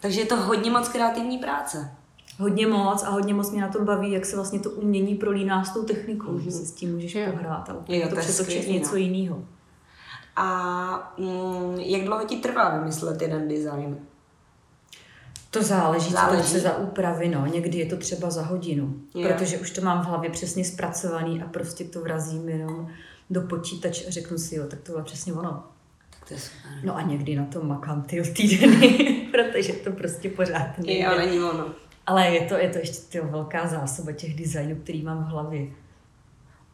Takže 0.00 0.20
je 0.20 0.26
to 0.26 0.36
hodně 0.36 0.70
moc 0.70 0.88
kreativní 0.88 1.38
práce. 1.38 1.90
Hodně 2.38 2.66
moc 2.66 3.02
a 3.02 3.10
hodně 3.10 3.34
moc 3.34 3.50
mě 3.50 3.62
na 3.62 3.68
tom 3.68 3.84
baví, 3.84 4.12
jak 4.12 4.26
se 4.26 4.36
vlastně 4.36 4.58
to 4.60 4.70
umění 4.70 5.14
prolíná 5.14 5.64
s 5.64 5.74
tou 5.74 5.82
technikou, 5.82 6.38
že 6.38 6.50
si 6.50 6.66
s 6.66 6.72
tím 6.72 6.94
můžeš 6.94 7.14
Jo. 7.14 7.26
pohrát 7.32 7.70
a 7.70 7.74
úplně 7.74 7.98
Jo, 7.98 8.08
to 8.08 8.14
to 8.14 8.20
přetočit 8.20 8.42
skvělý, 8.62 8.78
něco 8.78 8.90
no. 8.90 8.96
jiného. 8.96 9.44
A 10.36 11.14
mm, 11.18 11.76
jak 11.80 12.04
dlouho 12.04 12.24
ti 12.24 12.36
trvá 12.36 12.78
vymyslet 12.78 13.22
jeden 13.22 13.48
design? 13.48 13.98
To 15.50 15.62
záleží, 15.62 16.06
co 16.06 16.12
Záleží. 16.12 16.42
to 16.42 16.48
chce 16.48 16.60
za 16.60 16.76
úpravy, 16.78 17.28
no. 17.28 17.46
Někdy 17.46 17.78
je 17.78 17.86
to 17.86 17.96
třeba 17.96 18.30
za 18.30 18.42
hodinu, 18.42 18.94
Jo. 19.14 19.28
protože 19.28 19.58
už 19.58 19.70
to 19.70 19.80
mám 19.80 20.02
v 20.02 20.06
hlavě 20.08 20.30
přesně 20.30 20.64
zpracovaný 20.64 21.42
a 21.42 21.46
prostě 21.48 21.84
to 21.84 22.00
vrazím 22.00 22.48
jenom 22.48 22.88
do 23.30 23.40
počítače 23.40 24.04
a 24.06 24.10
řeknu 24.10 24.38
si, 24.38 24.54
jo, 24.54 24.66
tak 24.66 24.80
tohle 24.80 25.00
je 25.00 25.04
přesně 25.04 25.32
ono. 25.32 25.64
Tak 26.10 26.28
to 26.28 26.34
je 26.34 26.40
super. 26.40 26.72
No 26.84 26.96
a 26.96 27.02
někdy 27.02 27.36
na 27.36 27.44
tom 27.44 27.68
makám 27.68 28.02
ty 28.02 28.22
týdny, 28.22 29.28
protože 29.30 29.72
to 29.72 29.92
prostě 29.92 30.30
pořád 30.30 30.78
nejde. 30.78 31.04
Jo, 31.04 31.18
není 31.18 31.38
ono. 31.38 31.66
Ale 32.06 32.26
je 32.26 32.40
to, 32.40 32.54
je 32.54 32.68
to 32.68 32.78
ještě 32.78 32.98
tyjo, 33.08 33.26
velká 33.26 33.68
zásoba 33.68 34.12
těch 34.12 34.34
designů, 34.34 34.76
který 34.76 35.02
mám 35.02 35.24
v 35.24 35.28
hlavě. 35.28 35.66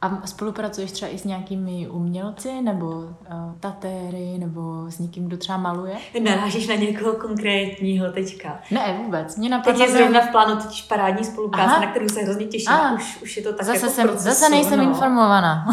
A 0.02 0.26
spolupracuješ 0.26 0.92
třeba 0.92 1.10
i 1.10 1.18
s 1.18 1.24
nějakými 1.24 1.88
umělci, 1.88 2.62
nebo 2.62 2.86
uh, 2.86 3.14
tatéry, 3.60 4.38
nebo 4.38 4.84
s 4.88 4.98
někým, 4.98 5.26
kdo 5.26 5.36
třeba 5.36 5.58
maluje? 5.58 5.94
Narážíš 6.22 6.68
na 6.68 6.74
někoho 6.74 7.12
konkrétního 7.12 8.12
teďka. 8.12 8.58
Ne, 8.70 9.00
vůbec. 9.04 9.36
Mě 9.36 9.48
Teď 9.48 9.58
napadlo, 9.58 9.84
je 9.84 9.92
zrovna 9.92 10.20
v 10.20 10.30
plánu 10.30 10.56
totiž 10.56 10.82
parádní 10.82 11.24
spolupráce, 11.24 11.70
Aha. 11.70 11.80
na 11.80 11.86
kterou 11.86 12.08
se 12.08 12.20
hrozně 12.20 12.46
těším. 12.46 12.72
A. 12.72 12.92
Už, 12.92 13.18
už 13.22 13.36
je 13.36 13.42
to 13.42 13.52
tak 13.52 13.66
zase, 13.66 13.78
jako 13.78 13.90
jsem, 13.90 14.08
procesu, 14.08 14.28
zase 14.28 14.48
nejsem 14.48 14.78
no. 14.78 14.84
informovaná. 14.84 15.66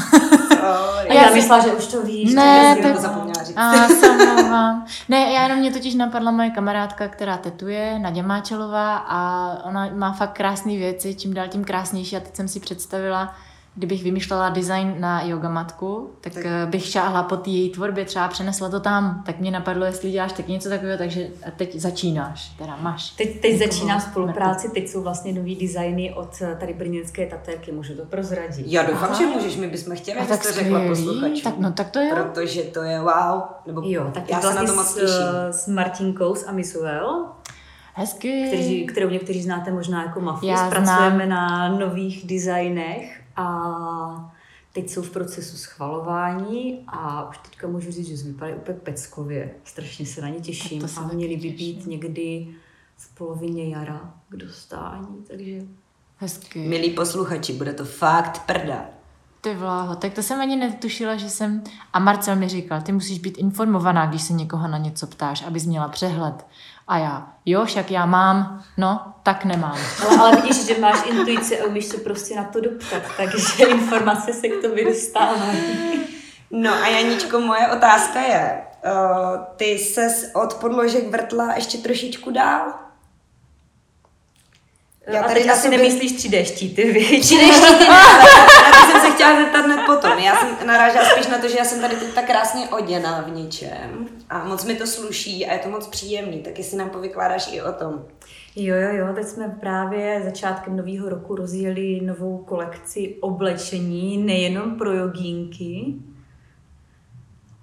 A 0.64 1.04
Já 1.14 1.14
já 1.14 1.34
myslela, 1.34 1.64
že 1.64 1.74
už 1.74 1.88
to 1.88 2.02
víš. 2.02 2.34
Ne, 2.34 2.78
tak 2.84 2.96
to 2.96 3.02
zapomněla 3.02 3.44
říct. 3.44 3.58
A 3.58 3.74
omlouvám. 4.12 4.86
Ne, 5.10 5.34
já 5.34 5.44
jenom 5.44 5.60
mě 5.60 5.72
totiž 5.72 5.96
napadla 5.96 6.32
moje 6.32 6.50
kamarádka, 6.50 7.08
která 7.08 7.38
tetuje, 7.38 8.00
Naděja 8.00 8.28
Máčelová 8.28 8.98
a 8.98 9.52
ona 9.64 9.90
má 9.94 10.12
fakt 10.12 10.34
krásné 10.34 10.72
věci, 10.72 11.16
čím 11.16 11.34
dál 11.34 11.48
tím 11.48 11.64
krásnější 11.64 12.18
a 12.18 12.20
teď 12.20 12.36
jsem 12.36 12.48
si 12.48 12.60
představila, 12.60 13.36
kdybych 13.78 14.04
vymýšlela 14.04 14.50
design 14.50 14.96
na 15.00 15.22
yoga 15.24 15.50
matku, 15.50 16.10
tak, 16.22 16.34
Tak- 16.34 16.44
tak 16.44 16.70
bych 16.70 16.86
šáhla 16.86 17.24
po 17.24 17.38
té 17.38 17.50
její 17.50 17.70
tvorbě, 17.70 18.06
třeba 18.06 18.28
přenesla 18.28 18.70
to 18.70 18.80
tam. 18.80 19.24
Tak 19.26 19.40
mě 19.40 19.52
napadlo, 19.52 19.86
jestli 19.86 20.12
děláš 20.12 20.32
taky 20.32 20.52
něco 20.52 20.70
takového, 20.70 20.98
takže 20.98 21.28
a 21.48 21.52
teď 21.52 21.76
začínáš, 21.76 22.50
teda 22.58 22.78
máš. 22.82 23.10
Teď, 23.10 23.42
teď 23.42 23.60
začíná 23.60 24.00
spolupráci, 24.00 24.70
teď 24.70 24.88
jsou 24.88 25.02
vlastně 25.04 25.34
nový 25.34 25.56
designy 25.56 26.14
od 26.14 26.30
eh, 26.42 26.56
tady 26.60 26.74
brněnské 26.74 27.26
tatérky, 27.28 27.72
můžu 27.72 27.96
to 27.96 28.06
prozradit. 28.06 28.66
Já 28.68 28.84
doufám, 28.84 29.10
Aha. 29.12 29.18
že 29.18 29.26
můžeš, 29.26 29.56
my 29.56 29.68
bychom 29.68 29.96
chtěli, 29.96 30.20
tak 30.28 30.44
to 30.48 30.52
řekla 30.52 30.80
posluchačům. 30.88 31.42
tak 31.44 31.58
no 31.58 31.72
tak 31.72 31.90
to 31.90 32.00
jo. 32.00 32.16
Protože 32.16 32.62
to 32.62 32.82
je 32.84 33.00
wow. 33.00 33.42
Nebo 33.68 33.82
Jo, 33.86 34.12
tak 34.14 34.30
já 34.30 34.36
já 34.38 34.50
se 34.50 34.56
na 34.56 34.66
to 34.66 34.74
moc 34.76 34.88
s, 34.88 34.94
těším. 34.96 35.08
eh, 35.50 35.54
s 35.54 35.68
Martinkou 35.68 36.36
z 36.36 36.48
Amisuel, 36.48 37.26
Hezky. 37.94 38.46
kteří, 38.48 38.86
kterou 38.86 39.10
někteří 39.10 39.42
znáte 39.42 39.72
možná 39.72 40.04
jako 40.04 40.22
Mafus. 40.22 40.50
Já 40.50 40.70
Pracujeme 40.70 41.26
na 41.26 41.70
nových 41.70 42.28
designech 42.28 43.22
a 43.38 44.34
teď 44.74 44.90
jsou 44.90 45.02
v 45.02 45.10
procesu 45.10 45.58
schvalování 45.58 46.84
a 46.88 47.30
už 47.30 47.38
teďka 47.38 47.68
můžu 47.68 47.92
říct, 47.92 48.08
že 48.08 48.28
vypadají 48.28 48.58
úplně 48.58 48.78
peckově. 48.78 49.56
Strašně 49.64 50.06
se 50.06 50.22
na 50.22 50.30
ně 50.30 50.40
těším 50.40 50.82
Tak 50.82 50.90
to 50.90 50.96
se 50.96 51.00
a 51.00 51.08
měli 51.08 51.38
by 51.38 51.50
být 51.50 51.86
někdy 51.86 52.56
v 52.98 53.16
polovině 53.16 53.70
jara 53.70 54.14
k 54.30 54.36
dostání, 54.36 55.24
takže 55.28 55.62
Hezky. 56.20 56.60
Milí 56.60 56.90
posluchači, 56.90 57.54
bude 57.54 57.74
to 57.74 57.86
fakt 57.86 58.42
prda. 58.46 58.97
Ty 59.48 59.54
vláho, 59.54 59.96
tak 59.96 60.14
to 60.14 60.24
jsem 60.24 60.42
ani 60.42 60.56
netušila, 60.56 61.16
že 61.16 61.30
jsem... 61.30 61.64
A 61.94 62.00
Marcel 62.00 62.36
mi 62.36 62.50
říkal, 62.50 62.82
ty 62.82 62.92
musíš 62.92 63.20
být 63.20 63.38
informovaná, 63.38 64.06
když 64.06 64.22
se 64.22 64.34
někoho 64.34 64.68
na 64.68 64.78
něco 64.78 65.08
ptáš, 65.08 65.44
abys 65.48 65.66
měla 65.66 65.88
přehled. 65.88 66.46
A 66.88 66.98
já, 66.98 67.28
jo, 67.46 67.66
však 67.66 67.92
já 67.92 68.06
mám, 68.06 68.64
no, 68.78 69.14
tak 69.24 69.46
nemám. 69.46 69.78
Ale, 70.08 70.18
ale 70.18 70.36
vidíš, 70.36 70.66
že 70.66 70.80
máš 70.80 71.10
intuici 71.10 71.60
a 71.60 71.66
umíš 71.66 71.86
se 71.86 71.98
prostě 71.98 72.36
na 72.36 72.44
to 72.44 72.62
doptat, 72.62 73.02
takže 73.18 73.66
informace 73.70 74.34
se 74.34 74.48
k 74.48 74.62
tobě 74.62 74.86
dostávají. 74.86 76.00
No 76.52 76.74
a 76.74 76.88
Janičko, 76.88 77.40
moje 77.40 77.68
otázka 77.68 78.22
je, 78.22 78.62
uh, 78.86 79.38
ty 79.56 79.78
ses 79.78 80.32
od 80.34 80.54
podložek 80.54 81.12
vrtla 81.12 81.54
ještě 81.56 81.78
trošičku 81.78 82.32
dál? 82.32 82.74
Já 85.08 85.22
a 85.24 85.28
teď 85.34 85.50
asi 85.50 85.68
sobě- 85.68 85.78
nemyslíš 85.78 86.12
3D 86.18 86.44
štíty, 86.44 86.92
víš? 86.92 87.20
Přijdeš 87.20 87.60
ti 87.60 87.76
ty 87.76 87.84
Já 87.88 88.92
jsem 88.92 89.02
se 89.02 89.12
chtěla 89.16 89.36
zeptat 89.42 89.66
hned 89.66 89.80
potom. 89.86 90.20
Já 90.20 90.36
jsem 90.36 90.68
narážela 90.68 91.06
spíš 91.06 91.28
na 91.28 91.38
to, 91.38 91.50
že 91.50 91.58
já 91.58 91.66
jsem 91.66 91.82
tady 91.82 91.96
teď 91.96 92.14
tak 92.14 92.26
krásně 92.26 92.70
oděná 92.70 93.22
v 93.22 93.32
něčem 93.32 94.08
a 94.30 94.44
moc 94.44 94.66
mi 94.66 94.76
to 94.76 94.88
sluší 94.88 95.46
a 95.46 95.54
je 95.54 95.60
to 95.60 95.70
moc 95.70 95.88
příjemný, 95.88 96.40
tak 96.42 96.58
jestli 96.58 96.78
nám 96.78 96.90
povykládáš 96.90 97.50
i 97.54 97.62
o 97.62 97.72
tom. 97.72 98.06
Jo, 98.56 98.76
jo, 98.76 98.90
jo, 98.92 99.14
teď 99.16 99.26
jsme 99.28 99.58
právě 99.60 100.22
začátkem 100.26 100.78
nového 100.78 101.10
roku 101.10 101.36
rozjeli 101.36 102.02
novou 102.02 102.38
kolekci 102.38 103.16
oblečení, 103.22 104.18
nejenom 104.18 104.76
pro 104.78 104.94
jogínky. 104.94 105.94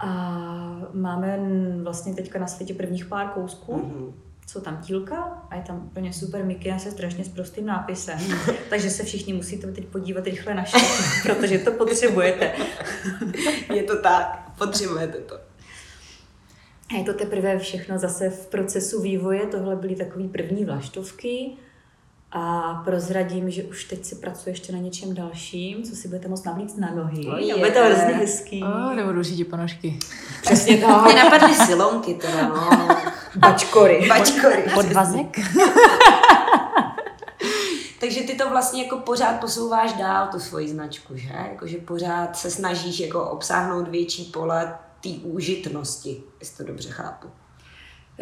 A 0.00 0.10
máme 0.94 1.38
vlastně 1.82 2.14
teďka 2.14 2.38
na 2.38 2.46
světě 2.46 2.74
prvních 2.74 3.06
pár 3.06 3.28
kousků. 3.28 3.76
Mhm. 3.76 4.12
Jsou 4.46 4.60
tam 4.60 4.82
tílka 4.82 5.16
a 5.50 5.56
je 5.56 5.62
tam 5.62 5.82
úplně 5.86 6.12
super 6.12 6.44
mikina 6.44 6.78
se 6.78 6.90
strašně 6.90 7.24
s 7.24 7.28
prostým 7.28 7.66
nápisem. 7.66 8.18
Takže 8.70 8.90
se 8.90 9.04
všichni 9.04 9.32
musíte 9.32 9.72
teď 9.72 9.86
podívat 9.86 10.24
rychle 10.24 10.54
na 10.54 10.64
šat, 10.64 10.80
protože 11.22 11.58
to 11.58 11.72
potřebujete. 11.72 12.52
Je 13.74 13.82
to 13.82 14.02
tak, 14.02 14.52
potřebujete 14.58 15.18
to. 15.18 15.34
A 16.90 16.96
je 16.98 17.04
to 17.04 17.14
teprve 17.14 17.58
všechno 17.58 17.98
zase 17.98 18.30
v 18.30 18.46
procesu 18.46 19.02
vývoje. 19.02 19.46
Tohle 19.46 19.76
byly 19.76 19.96
takové 19.96 20.28
první 20.28 20.64
vlaštovky. 20.64 21.56
A 22.36 22.74
prozradím, 22.84 23.50
že 23.50 23.62
už 23.62 23.84
teď 23.84 24.04
se 24.04 24.14
pracuje 24.14 24.52
ještě 24.52 24.72
na 24.72 24.78
něčem 24.78 25.14
dalším, 25.14 25.82
co 25.82 25.96
si 25.96 26.08
budete 26.08 26.28
moct 26.28 26.44
navlíct 26.44 26.78
na 26.78 26.90
nohy. 26.94 27.26
Oh, 27.26 27.54
A 27.54 27.58
bude 27.58 27.70
to 27.70 27.78
hrozně 27.84 28.14
hezký. 28.14 28.62
O, 28.64 28.94
nebudu 28.94 29.22
řídit 29.22 29.44
ponožky. 29.44 29.98
Přesně 30.42 30.76
Mě 30.76 30.86
tak. 30.86 31.14
napadly 31.14 31.54
silonky 31.54 32.14
teda, 32.14 32.48
no. 32.48 32.88
Bačkory. 33.36 34.06
Bačkory. 34.08 34.64
Podvazek? 34.74 35.38
Takže 38.00 38.22
ty 38.22 38.34
to 38.34 38.50
vlastně 38.50 38.82
jako 38.82 38.96
pořád 38.96 39.40
posouváš 39.40 39.92
dál, 39.92 40.28
tu 40.32 40.40
svoji 40.40 40.68
značku, 40.68 41.16
že? 41.16 41.28
Jakože 41.50 41.78
pořád 41.78 42.36
se 42.36 42.50
snažíš 42.50 43.00
jako 43.00 43.30
obsáhnout 43.30 43.88
větší 43.88 44.24
pole 44.24 44.78
té 45.02 45.08
úžitnosti, 45.08 46.22
jestli 46.40 46.56
to 46.56 46.72
dobře 46.72 46.88
chápu. 46.90 47.28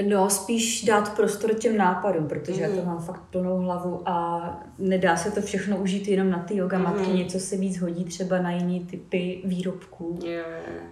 No, 0.09 0.31
spíš 0.31 0.85
dát 0.85 1.17
prostor 1.17 1.55
těm 1.55 1.77
nápadům, 1.77 2.29
protože 2.29 2.67
Mhm. 2.67 2.71
já 2.77 2.81
to 2.83 2.87
mám 2.89 2.99
fakt 3.03 3.21
plnou 3.31 3.59
hlavu 3.59 4.03
a 4.09 4.41
nedá 4.79 5.17
se 5.17 5.31
to 5.31 5.43
všechno 5.43 5.77
užít 5.77 6.09
jenom 6.09 6.31
na 6.31 6.39
ty 6.39 6.57
yoga 6.57 6.79
matky, 6.79 7.03
Mhm. 7.09 7.17
něco 7.17 7.41
se 7.41 7.57
víc 7.57 7.81
hodí 7.81 8.05
třeba 8.05 8.39
na 8.39 8.51
jiný 8.51 8.81
typy 8.91 9.41
výrobků. 9.45 10.19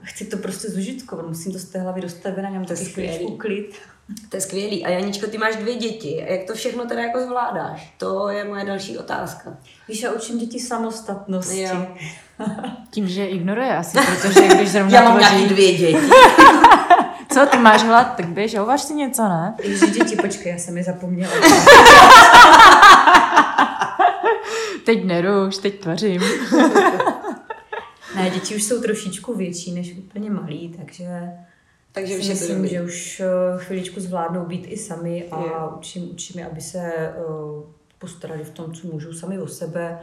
Chci 0.02 0.24
to 0.24 0.36
prostě 0.36 0.68
zužitkovat, 0.68 1.28
musím 1.28 1.52
to 1.52 1.58
z 1.58 1.64
té 1.64 1.78
hlavy 1.78 2.00
dostavené, 2.00 2.50
mám 2.50 2.64
To 2.64 2.68
taky 2.74 2.84
skvělý. 2.84 3.10
chvíličku 3.12 3.36
klid. 3.36 3.74
To 4.28 4.36
je 4.36 4.40
skvělý. 4.40 4.84
A 4.86 4.88
Janičko, 4.90 5.26
ty 5.26 5.38
máš 5.38 5.56
dvě 5.56 5.74
děti. 5.74 6.24
Jak 6.28 6.44
to 6.46 6.54
všechno 6.54 6.84
teda 6.86 7.00
jako 7.02 7.20
zvládáš? 7.20 7.94
To 7.98 8.28
je 8.28 8.44
moje 8.44 8.64
další 8.64 8.98
otázka. 8.98 9.56
Víš, 9.88 10.02
já 10.02 10.12
učím 10.12 10.38
děti 10.38 10.60
samostatnosti. 10.60 11.62
Jo. 11.62 11.86
Tím, 12.90 13.08
že 13.08 13.26
ignoruje 13.26 13.76
asi, 13.76 13.98
protože 13.98 14.48
když 14.48 14.70
zrovna 14.70 14.98
Já 14.98 15.04
mám 15.04 15.18
tvoří... 15.18 15.34
nějaký 15.36 15.54
dvě 15.54 15.72
děti. 15.78 15.96
Co, 17.32 17.46
ty 17.46 17.58
máš 17.58 17.82
hlad? 17.82 18.16
Tak 18.16 18.26
běž, 18.28 18.58
hovař 18.58 18.80
si 18.80 18.94
něco, 18.94 19.22
ne? 19.22 19.54
Ježiš, 19.62 19.90
děti, 19.90 20.16
počkej, 20.16 20.52
já 20.52 20.58
jsem 20.58 20.76
je 20.76 20.84
zapomněla. 20.84 21.32
Teď 24.84 25.04
neruš, 25.04 25.56
teď 25.58 25.80
tvořím. 25.80 26.22
Ne, 28.16 28.30
děti 28.30 28.56
už 28.56 28.62
jsou 28.64 28.80
trošičku 28.82 29.34
větší 29.34 29.72
než 29.74 29.94
úplně 29.98 30.30
malí, 30.30 30.74
takže 30.78 31.04
Takže 31.92 32.18
už 32.18 32.24
je 32.24 32.30
myslím, 32.34 32.56
dobrý. 32.56 32.70
že 32.70 32.82
už 32.82 33.20
eh, 33.20 33.26
chviličku 33.56 34.00
zvládnou 34.00 34.44
být 34.44 34.64
i 34.68 34.76
sami 34.76 35.24
a 35.30 35.40
Jo. 35.40 35.72
učím, 35.78 36.10
učím 36.12 36.40
je, 36.40 36.46
aby 36.46 36.60
se 36.60 36.78
eh, 36.78 37.12
postarali 37.98 38.44
v 38.44 38.50
tom, 38.50 38.72
co 38.74 38.86
můžou 38.88 39.12
sami 39.12 39.38
o 39.38 39.46
sebe. 39.48 39.98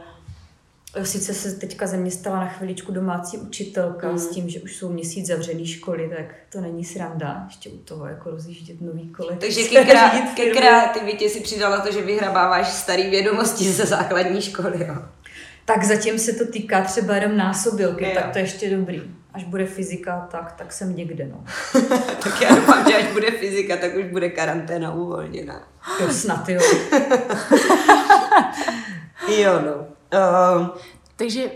Sice 1.02 1.34
se 1.34 1.52
teďka 1.52 1.86
ze 1.86 1.96
mě 1.96 2.10
stala 2.10 2.36
na 2.40 2.46
chviličku 2.48 2.92
domácí 2.92 3.38
učitelka 3.38 4.08
Mm. 4.10 4.18
s 4.18 4.28
tím, 4.28 4.48
že 4.48 4.60
už 4.60 4.76
jsou 4.76 4.88
měsíc 4.92 5.26
zavřený 5.26 5.66
školy, 5.66 6.10
tak 6.16 6.24
to 6.52 6.60
není 6.60 6.84
sranda, 6.84 7.42
ještě 7.46 7.70
u 7.70 7.76
toho 7.78 8.06
jako 8.06 8.30
rozjíždět 8.30 8.80
nový 8.80 9.08
kolekce. 9.08 9.46
Takže 9.46 9.64
ke, 9.68 9.84
krá- 9.84 10.34
ke 10.34 10.50
kreativitě 10.50 11.28
si 11.28 11.40
přidala 11.40 11.80
to, 11.80 11.92
že 11.92 12.02
vyhrabáváš 12.02 12.68
staré 12.68 13.10
vědomosti 13.10 13.64
ze 13.72 13.84
základní 13.86 14.42
školy, 14.42 14.86
jo. 14.88 14.94
Tak 15.64 15.84
zatím 15.84 16.18
se 16.18 16.32
to 16.32 16.46
týká 16.46 16.82
třeba 16.82 17.14
jenom 17.14 17.36
násobilky, 17.36 18.04
Jo. 18.04 18.10
tak 18.14 18.32
to 18.32 18.38
je 18.38 18.44
ještě 18.44 18.76
dobrý. 18.76 19.02
Až 19.34 19.44
bude 19.44 19.66
fyzika, 19.66 20.28
tak, 20.30 20.52
tak 20.52 20.72
jsem 20.72 20.96
někde, 20.96 21.26
no. 21.26 21.44
Tak 22.22 22.40
já 22.42 22.54
doufám, 22.54 22.88
že 22.90 22.96
až 22.96 23.12
bude 23.12 23.30
fyzika, 23.30 23.76
tak 23.76 23.96
už 23.96 24.04
bude 24.04 24.28
karanténa 24.30 24.94
uvolněná. 24.94 25.68
Jo, 26.00 26.08
snad 26.12 26.48
jo. 26.48 26.60
Jo, 29.38 29.60
no. 29.64 29.86
Um, 30.12 30.70
Takže, 31.16 31.50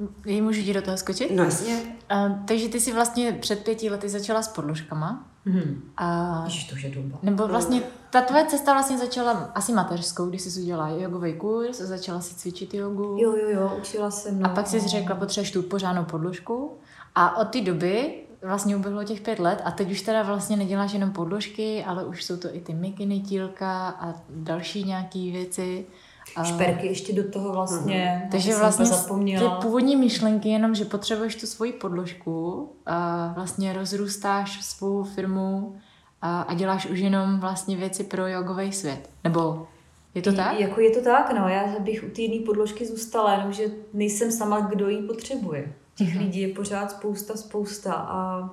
uh, 0.00 0.08
jej 0.26 0.40
můžu 0.40 0.62
ti 0.62 0.74
do 0.74 0.82
toho 0.82 0.96
skočit? 0.96 1.30
no 1.30 1.44
jasně. 1.44 1.82
Uh, 2.12 2.44
takže 2.44 2.68
ty 2.68 2.80
jsi 2.80 2.92
vlastně 2.92 3.32
před 3.32 3.64
pěti 3.64 3.90
lety 3.90 4.08
začala 4.08 4.42
s 4.42 4.48
podložkama. 4.48 5.24
Hm. 5.46 5.90
A 5.96 6.40
Ježiš, 6.44 6.64
to 6.64 6.74
už 6.74 6.82
je 6.82 6.90
doba. 6.90 7.18
Nebo 7.22 7.48
vlastně 7.48 7.82
ta 8.10 8.20
tvoje 8.20 8.46
cesta 8.46 8.72
vlastně 8.72 8.98
začala 8.98 9.50
asi 9.54 9.72
mateřskou, 9.72 10.26
když 10.26 10.42
jsi 10.42 10.60
udělala 10.60 10.88
jogový 10.88 11.34
kurz, 11.34 11.76
začala 11.76 12.20
si 12.20 12.34
cvičit 12.34 12.74
jogu. 12.74 13.16
Jo, 13.20 13.36
jo, 13.36 13.48
jo, 13.50 13.76
učila 13.80 14.10
jsem. 14.10 14.40
No. 14.40 14.50
A 14.50 14.54
pak 14.54 14.66
jsi 14.66 14.80
řekla, 14.80 15.16
potřebuješ 15.16 15.50
tu 15.50 15.62
pořádnou 15.62 16.04
podložku. 16.04 16.78
A 17.14 17.36
od 17.36 17.48
té 17.48 17.60
doby 17.60 18.14
vlastně 18.42 18.76
uběhlo 18.76 19.04
těch 19.04 19.20
pět 19.20 19.38
let 19.38 19.62
a 19.64 19.70
teď 19.70 19.90
už 19.90 20.02
teda 20.02 20.22
vlastně 20.22 20.56
neděláš 20.56 20.92
jenom 20.92 21.10
podložky, 21.10 21.84
ale 21.84 22.04
už 22.04 22.24
jsou 22.24 22.36
to 22.36 22.54
i 22.54 22.60
ty 22.60 22.74
mikiny, 22.74 23.20
tílka 23.20 23.88
a 23.88 24.14
další 24.30 24.84
nějaký 24.84 25.32
věci. 25.32 25.86
A, 26.36 26.44
Šperky 26.44 26.86
ještě 26.86 27.12
do 27.12 27.30
toho 27.30 27.52
vlastně. 27.52 28.18
Mhm. 28.20 28.30
takže 28.30 28.56
vlastně 28.56 28.86
to 29.38 29.50
ty 29.50 29.62
původní 29.62 29.96
myšlenky 29.96 30.48
jenom, 30.48 30.74
že 30.74 30.84
potřebuješ 30.84 31.36
tu 31.36 31.46
svoji 31.46 31.72
podložku 31.72 32.68
a 32.86 33.32
vlastně 33.36 33.72
rozrůstáš 33.72 34.64
svou 34.64 35.04
firmu 35.04 35.76
a, 36.22 36.40
a 36.42 36.54
děláš 36.54 36.86
už 36.86 36.98
jenom 36.98 37.40
vlastně 37.40 37.76
věci 37.76 38.04
pro 38.04 38.26
jogový 38.26 38.72
svět. 38.72 39.10
Nebo 39.24 39.66
je 40.14 40.22
to 40.22 40.32
tak? 40.32 40.60
Jako 40.60 40.80
je 40.80 40.90
to 40.90 41.00
tak, 41.02 41.32
no. 41.38 41.48
Já 41.48 41.78
bych 41.78 42.04
u 42.06 42.10
té 42.10 42.22
jedné 42.22 42.46
podložky 42.46 42.86
zůstala, 42.86 43.32
jenomže 43.34 43.64
nejsem 43.92 44.32
sama, 44.32 44.60
kdo 44.60 44.88
ji 44.88 45.02
potřebuje. 45.02 45.72
Těch 45.94 46.14
Mhm. 46.14 46.24
lidí 46.24 46.40
je 46.40 46.48
pořád 46.54 46.90
spousta, 46.90 47.36
spousta 47.36 47.92
a 47.94 48.50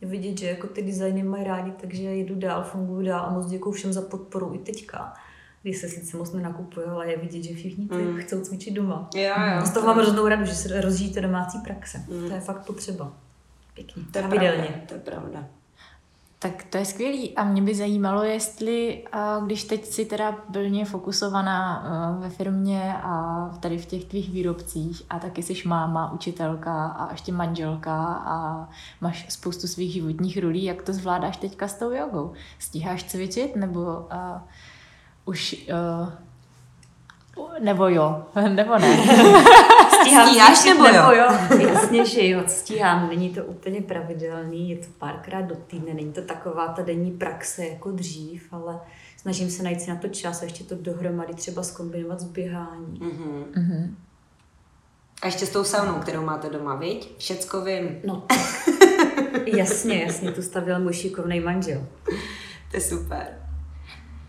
je 0.00 0.08
vidět, 0.08 0.38
že 0.38 0.46
jako 0.46 0.66
ty 0.66 0.82
designy 0.82 1.22
mají 1.22 1.44
rádi, 1.44 1.72
takže 1.80 2.02
jedu 2.02 2.34
dál, 2.34 2.62
funguju 2.64 3.06
dál 3.06 3.26
a 3.26 3.30
moc 3.32 3.46
děkuju 3.46 3.72
všem 3.74 3.92
za 3.92 4.02
podporu 4.02 4.54
i 4.54 4.58
teďka. 4.58 5.14
Kdy 5.62 5.74
se 5.74 5.88
sice 5.88 6.16
moc 6.16 6.32
nenakupuje, 6.32 6.86
ale 6.86 7.10
je 7.10 7.16
vidět, 7.18 7.42
že 7.42 7.54
všichni 7.54 7.84
Mm. 7.92 8.18
chcou 8.20 8.40
cvičit 8.40 8.74
doma. 8.74 9.08
Jo, 9.14 9.34
A 9.36 9.64
z 9.64 9.70
toho 9.72 9.86
mám 9.86 9.96
hroznou 9.98 10.28
radu, 10.28 10.44
že 10.44 10.54
se 10.54 10.80
rozžijíte 10.80 11.20
domácí 11.20 11.58
praxe. 11.58 11.98
Mm. 12.08 12.28
To 12.28 12.34
je 12.34 12.40
fakt 12.40 12.66
potřeba. 12.66 13.12
Pěkně. 13.74 14.02
To 14.12 14.18
je 14.18 14.22
Pravidelně. 14.22 14.62
pravda, 14.62 14.80
to 14.88 14.94
je 14.94 15.00
pravda. 15.00 15.44
Tak 16.40 16.64
to 16.70 16.78
je 16.78 16.84
skvělý 16.84 17.36
a 17.36 17.44
mě 17.44 17.62
by 17.62 17.74
zajímalo, 17.74 18.22
jestli, 18.22 19.04
a 19.12 19.40
když 19.40 19.64
teď 19.64 19.84
si 19.86 20.04
teda 20.04 20.32
plně 20.32 20.84
fokusovaná 20.84 21.74
a, 21.76 22.10
ve 22.20 22.30
firmě 22.30 22.94
a 23.02 23.44
tady 23.60 23.78
v 23.78 23.86
těch 23.86 24.04
tvých 24.04 24.30
výrobcích 24.30 25.02
a 25.10 25.18
taky 25.18 25.42
jsi 25.42 25.54
máma, 25.68 26.12
učitelka 26.12 26.86
a 26.86 27.12
ještě 27.12 27.32
manželka 27.32 27.94
a 28.14 28.68
máš 29.00 29.26
spoustu 29.32 29.66
svých 29.66 29.92
životních 29.92 30.38
rolí, 30.38 30.64
jak 30.64 30.82
to 30.82 30.92
zvládáš 30.92 31.36
teďka 31.36 31.68
s 31.68 31.74
tou 31.74 31.90
jogou? 31.90 32.32
Stíháš 32.58 33.04
cvičit 33.04 33.56
nebo 33.56 34.12
a, 34.12 34.44
už 35.28 35.66
a, 35.72 36.12
nebo 37.60 37.88
jo, 37.88 38.24
nebo 38.48 38.78
ne. 38.78 38.96
Stíhám 40.00 40.28
Stíháš 40.28 40.58
cvičit, 40.58 40.78
nebo 40.78 40.84
jo? 40.88 40.92
nebo 40.92 41.12
jo? 41.12 41.68
Jasně, 41.68 42.06
že 42.06 42.28
jo, 42.28 42.42
stíhám. 42.46 43.08
Není 43.08 43.30
to 43.30 43.44
úplně 43.44 43.80
pravidelný, 43.80 44.70
je 44.70 44.76
to 44.78 44.86
párkrát 44.98 45.40
do 45.42 45.54
týdne, 45.54 45.94
není 45.94 46.12
to 46.12 46.22
taková 46.22 46.68
ta 46.68 46.82
denní 46.82 47.10
praxe 47.10 47.66
jako 47.66 47.90
dřív, 47.90 48.48
ale 48.52 48.80
snažím 49.16 49.50
se 49.50 49.62
najít 49.62 49.80
si 49.80 49.90
na 49.90 49.96
to 49.96 50.08
čas 50.08 50.42
a 50.42 50.44
ještě 50.44 50.64
to 50.64 50.74
dohromady 50.74 51.34
třeba 51.34 51.62
skombinovat 51.62 52.20
s 52.20 52.24
běháním. 52.24 52.98
Mhm. 53.00 53.44
Mhm. 53.56 53.96
A 55.22 55.26
ještě 55.26 55.46
s 55.46 55.50
tou 55.50 55.64
saunou, 55.64 55.94
kterou 55.94 56.22
máte 56.24 56.50
doma, 56.50 56.74
viď? 56.74 57.18
Všecko 57.18 57.60
vím. 57.60 58.00
No 58.06 58.16
tak. 58.26 58.68
jasně, 59.46 60.02
jasně, 60.02 60.32
tu 60.32 60.42
stavil 60.42 60.80
můj 60.80 60.92
šikovný 60.92 61.40
manžel. 61.40 61.86
To 62.70 62.76
je 62.76 62.80
super. 62.80 63.47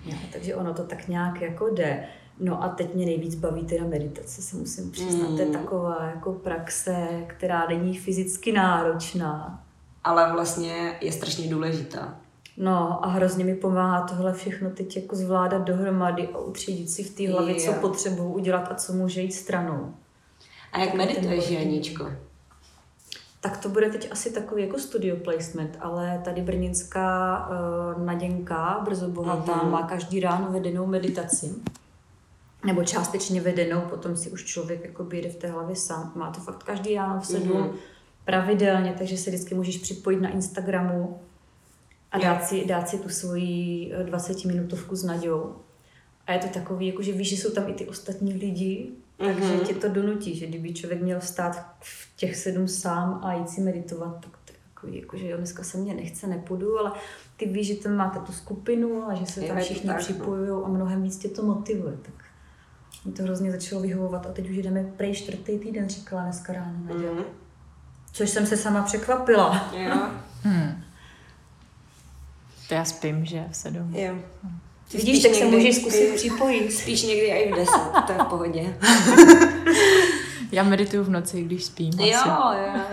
Jo, 0.06 0.18
takže 0.34 0.56
ono 0.56 0.74
to 0.74 0.84
tak 0.84 1.08
nějak 1.08 1.42
jako 1.42 1.70
jde. 1.70 2.04
No 2.40 2.64
a 2.64 2.70
teď 2.70 2.96
mě 2.96 3.06
nejvíc 3.06 3.36
baví 3.36 3.66
teda 3.66 3.86
meditace, 3.86 4.42
se 4.42 4.56
musím 4.58 4.92
přiznat. 4.92 5.28
To 5.28 5.40
je 5.40 5.46
Mm. 5.46 5.52
taková 5.54 6.06
jako 6.16 6.34
praxe, 6.34 7.08
která 7.28 7.68
není 7.70 7.98
fyzicky 7.98 8.52
náročná. 8.52 9.64
Ale 10.04 10.32
vlastně 10.34 10.98
je 11.02 11.12
strašně 11.12 11.50
důležitá. 11.50 12.16
No 12.58 13.06
a 13.06 13.08
hrozně 13.08 13.46
mi 13.46 13.56
pomáhá 13.56 14.08
tohle 14.08 14.34
všechno 14.34 14.70
teď 14.70 14.96
jako 14.96 15.16
zvládat 15.16 15.62
dohromady 15.62 16.28
a 16.28 16.38
utřídit 16.38 16.90
si 16.90 17.04
v 17.04 17.16
té 17.16 17.30
hlavě, 17.32 17.56
co 17.56 17.74
potřebuju 17.74 18.34
udělat 18.34 18.68
a 18.72 18.76
co 18.76 18.94
může 18.94 19.22
jít 19.22 19.32
stranou. 19.32 19.94
A 20.72 20.80
jak 20.80 20.90
Ten 20.90 20.98
medituješ, 20.98 21.48
boj. 21.48 21.58
Tak 23.42 23.58
to 23.58 23.70
bude 23.70 23.90
teď 23.90 24.12
asi 24.12 24.32
takový 24.34 24.62
jako 24.64 24.80
studio 24.80 25.16
placement, 25.16 25.78
ale 25.80 26.22
tady 26.26 26.42
brněnská 26.42 27.48
uh, 27.98 28.04
Naděnka, 28.06 28.82
brzo 28.86 29.08
bohatá, 29.08 29.56
Mhm. 29.56 29.72
má 29.72 29.82
každý 29.84 30.20
ráno 30.20 30.48
vedenou 30.52 30.86
meditaci. 30.86 31.56
Nebo 32.66 32.84
částečně 32.84 33.42
vedenou, 33.42 33.82
potom 33.82 34.18
si 34.18 34.30
už 34.30 34.46
člověk 34.46 34.84
jako 34.86 35.04
jde 35.12 35.30
v 35.30 35.36
té 35.36 35.48
hlavě 35.48 35.76
sám. 35.76 36.12
Má 36.16 36.32
to 36.32 36.40
fakt 36.42 36.64
každý 36.64 36.96
ráno 36.96 37.22
v 37.22 37.26
sedm, 37.26 37.58
Mhm. 37.62 37.70
pravidelně, 38.26 38.96
takže 38.98 39.18
se 39.18 39.30
vždycky 39.30 39.56
můžeš 39.56 39.78
připojit 39.78 40.22
na 40.22 40.30
Instagramu 40.30 41.20
a 42.12 42.18
dát 42.20 42.44
si, 42.46 42.66
dát 42.66 42.90
si 42.90 42.98
tu 43.00 43.10
svoji 43.10 43.92
eh, 43.94 44.04
20-minutovku 44.04 44.96
s 44.96 45.04
Naďou. 45.04 45.56
A 46.28 46.34
je 46.34 46.40
to 46.40 46.48
takový, 46.48 46.88
jako 46.88 47.02
že 47.02 47.12
víš, 47.12 47.30
že 47.30 47.38
jsou 47.38 47.52
tam 47.52 47.70
i 47.70 47.74
ty 47.74 47.86
ostatní 47.88 48.34
lidi, 48.34 48.92
takže 49.26 49.54
Mhm. 49.56 49.60
tě 49.60 49.74
to 49.74 49.90
donutí, 49.90 50.36
že 50.36 50.48
kdyby 50.48 50.74
člověk 50.74 51.02
měl 51.02 51.20
vstát 51.20 51.76
v 51.80 52.16
těch 52.18 52.36
sedm 52.36 52.68
sám 52.68 53.20
a 53.24 53.34
jít 53.34 53.50
si 53.50 53.62
meditovat, 53.62 54.14
tak 54.20 54.32
to 54.46 54.52
je 54.54 54.58
takový, 54.74 55.00
jako, 55.00 55.18
že 55.18 55.28
jo, 55.30 55.38
dneska 55.38 55.64
se 55.64 55.78
mě 55.78 55.94
nechce, 55.94 56.28
nepůjdu, 56.28 56.80
ale 56.80 56.92
ty 57.38 57.46
víš, 57.46 57.68
že 57.68 57.76
tam 57.76 57.96
máte 57.96 58.20
tu 58.20 58.32
skupinu 58.32 59.04
a 59.10 59.14
že 59.14 59.26
se 59.26 59.42
tam 59.42 59.58
všichni 59.58 59.90
no. 59.90 59.96
připojují 59.98 60.64
a 60.66 60.68
mnohem 60.68 61.04
víc 61.04 61.18
tě 61.18 61.28
to 61.30 61.44
motivuje. 61.44 61.98
Tak 62.02 62.14
mě 63.06 63.14
to 63.14 63.24
hrozně 63.24 63.52
začalo 63.52 63.82
vyhovovat 63.82 64.26
a 64.26 64.32
teď 64.34 64.50
už 64.50 64.58
jdeme 64.58 64.84
prej 64.98 65.14
čtvrtý 65.16 65.60
týden, 65.60 65.90
říkala 65.90 66.24
dneska 66.24 66.54
ráno 66.54 66.74
Naděja. 66.86 67.12
Mhm. 67.14 67.24
Což 68.12 68.30
jsem 68.30 68.46
se 68.46 68.58
sama 68.58 68.84
překvapila. 68.84 69.70
Jo, 69.74 70.10
Hmm. 70.44 70.84
To 72.68 72.74
já 72.74 72.86
spím, 72.86 73.26
že 73.26 73.46
v 73.52 73.56
sedm. 73.56 73.96
jo. 73.96 74.16
Ty 74.92 74.98
Vidíš, 74.98 75.16
spíš 75.18 75.24
tak 75.24 75.34
se 75.40 75.46
někdy- 75.46 75.58
můžeš 75.58 75.76
zkusit 75.76 76.10
ty 76.12 76.16
připojit. 76.18 76.72
Spíš 76.74 77.02
někdy 77.04 77.26
i 77.26 77.52
v 77.54 77.56
deset, 77.56 77.82
to 78.08 78.12
je 78.12 78.18
v 78.18 78.24
pohodě. 78.26 78.78
Já 80.52 80.64
medituju 80.64 81.04
v 81.04 81.10
noci, 81.10 81.42
když 81.42 81.66
spím. 81.66 81.94
Jo, 82.00 82.18
asi. 82.20 82.30
jo, 82.30 82.36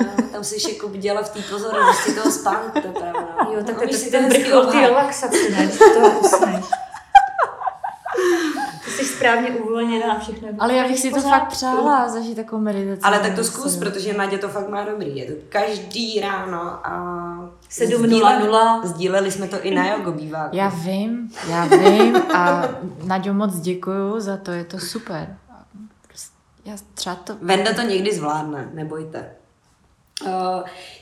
jo, 0.01 0.25
tam 0.33 0.45
jsi 0.45 0.73
jako 0.73 0.89
viděla 0.89 1.23
v 1.23 1.29
té 1.29 1.41
pozornosti 1.51 2.13
toho 2.15 2.31
spánku, 2.31 2.81
to 2.81 2.87
je 2.87 2.93
pravda. 2.93 3.29
Jo, 3.53 3.63
tak 3.67 3.69
No, 3.69 3.75
to 3.75 3.83
je 3.83 3.89
to 3.89 3.95
si 3.97 4.11
ten 4.11 4.29
vrchol 4.29 4.67
ty 4.67 4.81
relaxace, 4.81 5.51
ne? 5.51 5.69
To 5.69 6.11
usneš. 6.21 6.65
Jsi 9.27 9.33
správně 9.43 9.61
uvolněná 9.61 10.13
a 10.13 10.19
všechno. 10.19 10.49
Ale 10.59 10.75
já 10.75 10.89
bych 10.89 10.99
si 10.99 11.11
to 11.11 11.21
fakt 11.21 11.49
přála, 11.49 12.09
zažít 12.09 12.37
takovou 12.37 12.63
meditaci. 12.63 13.01
Ale 13.03 13.19
tak 13.19 13.35
to 13.35 13.45
zkus, 13.45 13.77
protože 13.77 14.13
Nadě 14.13 14.39
to 14.39 14.49
fakt 14.49 14.69
má 14.69 14.85
dobrý. 14.85 15.17
Je 15.17 15.27
to 15.27 15.33
každý 15.49 16.21
ráno 16.21 16.87
a 16.87 16.91
7.00. 17.71 17.97
sdíleli- 18.07 18.81
Sdíleli 18.87 19.31
jsme 19.31 19.49
to 19.49 19.61
i 19.63 19.75
na 19.75 19.93
jogo 19.93 20.13
býváku. 20.13 20.57
Já 20.57 20.69
vím, 20.69 21.33
já 21.51 21.65
vím 21.65 22.17
a 22.35 22.63
Naďo 23.05 23.35
moc 23.35 23.55
děkuju 23.61 24.21
za 24.21 24.37
to, 24.37 24.51
je 24.51 24.65
to 24.65 24.79
super. 24.79 25.37
Já 26.65 26.77
třeba 26.95 27.17
to... 27.17 27.37
Venda 27.43 27.73
to 27.75 27.83
někdy 27.83 28.15
zvládne, 28.15 28.71
nebojte. 28.75 29.31
Uh, 30.27 30.31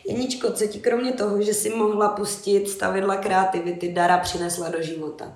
Janičko, 0.08 0.50
co 0.52 0.66
ti 0.66 0.80
kromě 0.80 1.12
toho, 1.12 1.42
že 1.42 1.54
si 1.54 1.70
mohla 1.70 2.08
pustit 2.08 2.68
stavidla 2.68 3.16
kreativity, 3.16 3.92
Dara 3.92 4.18
přinesla 4.18 4.68
do 4.68 4.82
života? 4.82 5.32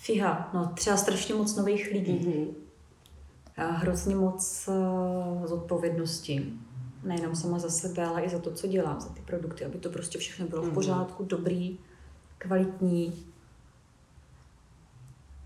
Fiha, 0.00 0.50
no 0.54 0.72
třeba 0.74 0.96
strašně 0.96 1.34
moc 1.34 1.56
nových 1.56 1.90
lidí. 1.92 2.12
Mhm. 2.26 2.46
A 3.56 3.64
hrozně 3.72 4.14
moc 4.14 4.68
uh, 4.68 5.46
zodpovědnosti. 5.46 6.52
Nejenom 7.04 7.36
sama 7.36 7.58
za 7.58 7.70
sebe, 7.70 8.04
ale 8.06 8.22
i 8.22 8.28
za 8.28 8.38
to, 8.38 8.52
co 8.52 8.66
dělám, 8.66 9.00
za 9.00 9.08
ty 9.08 9.20
produkty, 9.20 9.64
aby 9.64 9.78
to 9.78 9.90
prostě 9.90 10.18
všechno 10.18 10.46
bylo 10.46 10.62
v 10.62 10.72
pořádku, 10.74 11.24
dobrý, 11.24 11.78
kvalitní. 12.38 13.26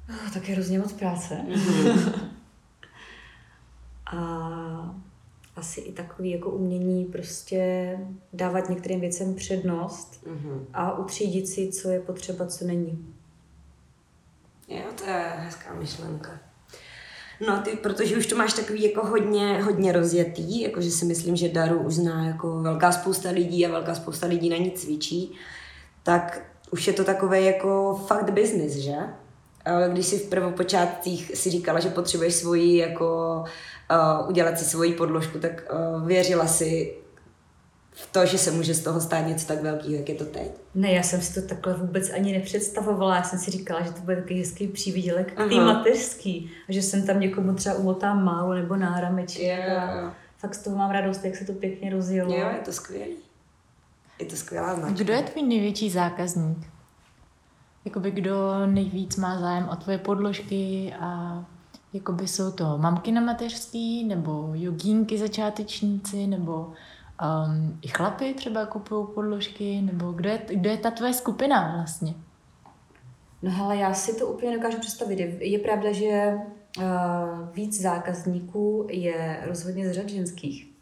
Oh, 0.08 0.30
tak 0.34 0.48
je 0.48 0.54
hrozně 0.54 0.78
moc 0.78 0.92
práce. 0.92 1.36
A 4.06 4.94
asi 5.56 5.80
i 5.80 5.92
takový 5.92 6.30
jako 6.30 6.50
umění 6.50 7.04
prostě 7.04 7.98
dávat 8.32 8.68
některým 8.68 9.00
věcem 9.00 9.34
přednost 9.34 10.26
Mhm. 10.26 10.66
a 10.74 10.98
utřídit 10.98 11.48
si, 11.48 11.72
co 11.72 11.88
je 11.90 12.00
potřeba, 12.00 12.46
co 12.46 12.64
není. 12.64 13.14
Jo, 14.72 14.84
to 14.98 15.04
je 15.04 15.24
hezká 15.36 15.74
myšlenka. 15.74 16.30
No 17.46 17.62
ty, 17.62 17.70
protože 17.70 18.16
už 18.16 18.26
to 18.26 18.36
máš 18.36 18.52
takový 18.52 18.82
jako 18.82 19.06
hodně, 19.06 19.62
hodně 19.62 19.92
rozjetý, 19.92 20.60
jakože 20.60 20.90
si 20.90 21.04
myslím, 21.04 21.36
že 21.36 21.48
Daru 21.48 21.78
už 21.78 21.94
zná 21.94 22.26
jako 22.26 22.60
velká 22.60 22.92
spousta 22.92 23.30
lidí 23.30 23.66
a 23.66 23.70
velká 23.70 23.94
spousta 23.94 24.26
lidí 24.26 24.50
na 24.50 24.56
ní 24.56 24.70
cvičí, 24.70 25.32
tak 26.02 26.42
už 26.70 26.86
je 26.86 26.92
to 26.92 27.04
takové 27.04 27.40
jako 27.40 28.00
fakt 28.06 28.30
business, 28.30 28.72
že? 28.72 28.96
Ale 29.64 29.88
Když 29.92 30.06
si 30.06 30.18
v 30.18 30.28
prvopočátcích 30.28 31.32
si 31.34 31.50
říkala, 31.50 31.80
že 31.80 31.88
potřebuješ 31.88 32.34
svoji 32.34 32.76
jako 32.76 33.44
uh, 33.90 34.28
udělat 34.28 34.58
si 34.58 34.64
svoji 34.64 34.92
podložku, 34.92 35.38
tak 35.38 35.72
uh, 35.72 36.06
věřila 36.06 36.46
si 36.46 37.01
v 37.94 38.12
to, 38.12 38.26
že 38.26 38.38
se 38.38 38.50
může 38.50 38.74
z 38.74 38.82
toho 38.82 39.00
stát 39.00 39.20
něco 39.26 39.46
tak 39.46 39.62
velkého, 39.62 39.94
jak 39.94 40.08
je 40.08 40.14
to 40.14 40.24
teď. 40.24 40.50
Ne, 40.74 40.92
já 40.92 41.02
jsem 41.02 41.20
si 41.20 41.40
to 41.40 41.48
takhle 41.48 41.74
vůbec 41.74 42.10
ani 42.10 42.32
nepředstavovala. 42.32 43.16
Já 43.16 43.22
jsem 43.22 43.38
si 43.38 43.50
říkala, 43.50 43.82
že 43.82 43.90
to 43.90 44.00
bude 44.00 44.16
takový 44.16 44.38
hezký 44.38 44.68
přívidělek 44.68 45.32
k 45.32 45.36
té 45.36 45.54
Aha. 45.60 45.72
mateřský. 45.72 46.50
A 46.68 46.72
že 46.72 46.82
jsem 46.82 47.06
tam 47.06 47.20
někomu 47.20 47.54
třeba 47.54 47.74
umotám 47.74 48.24
málo 48.24 48.54
nebo 48.54 48.76
nárameček. 48.76 49.42
Jo, 49.42 49.64
jo, 49.68 49.78
a. 49.78 50.14
Fakt 50.38 50.54
z 50.54 50.62
toho 50.62 50.76
mám 50.76 50.90
radost, 50.90 51.24
jak 51.24 51.36
se 51.36 51.44
to 51.44 51.52
pěkně 51.52 51.90
rozjelo. 51.90 52.34
Jo, 52.34 52.48
je 52.48 52.60
to 52.64 52.72
skvělý. 52.72 53.16
Je 54.18 54.26
to 54.26 54.36
skvělá 54.36 54.74
značka. 54.74 55.04
Kdo 55.04 55.12
je 55.12 55.22
tvůj 55.22 55.42
největší 55.42 55.90
zákazník? 55.90 56.58
Jakoby 57.84 58.10
kdo 58.10 58.66
nejvíc 58.66 59.16
má 59.16 59.40
zájem 59.40 59.68
o 59.68 59.76
tvoje 59.76 59.98
podložky 59.98 60.94
a 61.00 61.44
jakoby 61.92 62.28
jsou 62.28 62.52
to 62.52 62.78
mamky 62.78 63.12
na 63.12 63.20
mateřský, 63.20 64.04
nebo 64.04 64.50
jogínky 64.54 65.18
začátečníci, 65.18 66.26
nebo 66.26 66.72
um, 67.22 67.78
i 67.82 67.88
chlapy 67.88 68.34
třeba 68.34 68.66
kupují 68.66 69.06
podložky, 69.14 69.82
nebo 69.82 70.12
kdo 70.12 70.28
je, 70.28 70.42
kdo 70.48 70.70
je 70.70 70.76
ta 70.76 70.90
tvoje 70.90 71.12
skupina 71.14 71.72
vlastně? 71.76 72.14
No 73.42 73.50
hele, 73.50 73.76
já 73.76 73.94
si 73.94 74.18
to 74.18 74.26
úplně 74.26 74.56
dokážu 74.56 74.78
představit. 74.78 75.18
Je, 75.18 75.48
je 75.48 75.58
pravda, 75.58 75.92
že 75.92 76.34
uh, 76.78 76.84
víc 77.54 77.80
zákazníků 77.80 78.86
je 78.90 79.42
rozhodně 79.46 79.88
z 79.88 79.92
řad 79.92 80.08
ženských. 80.08 80.72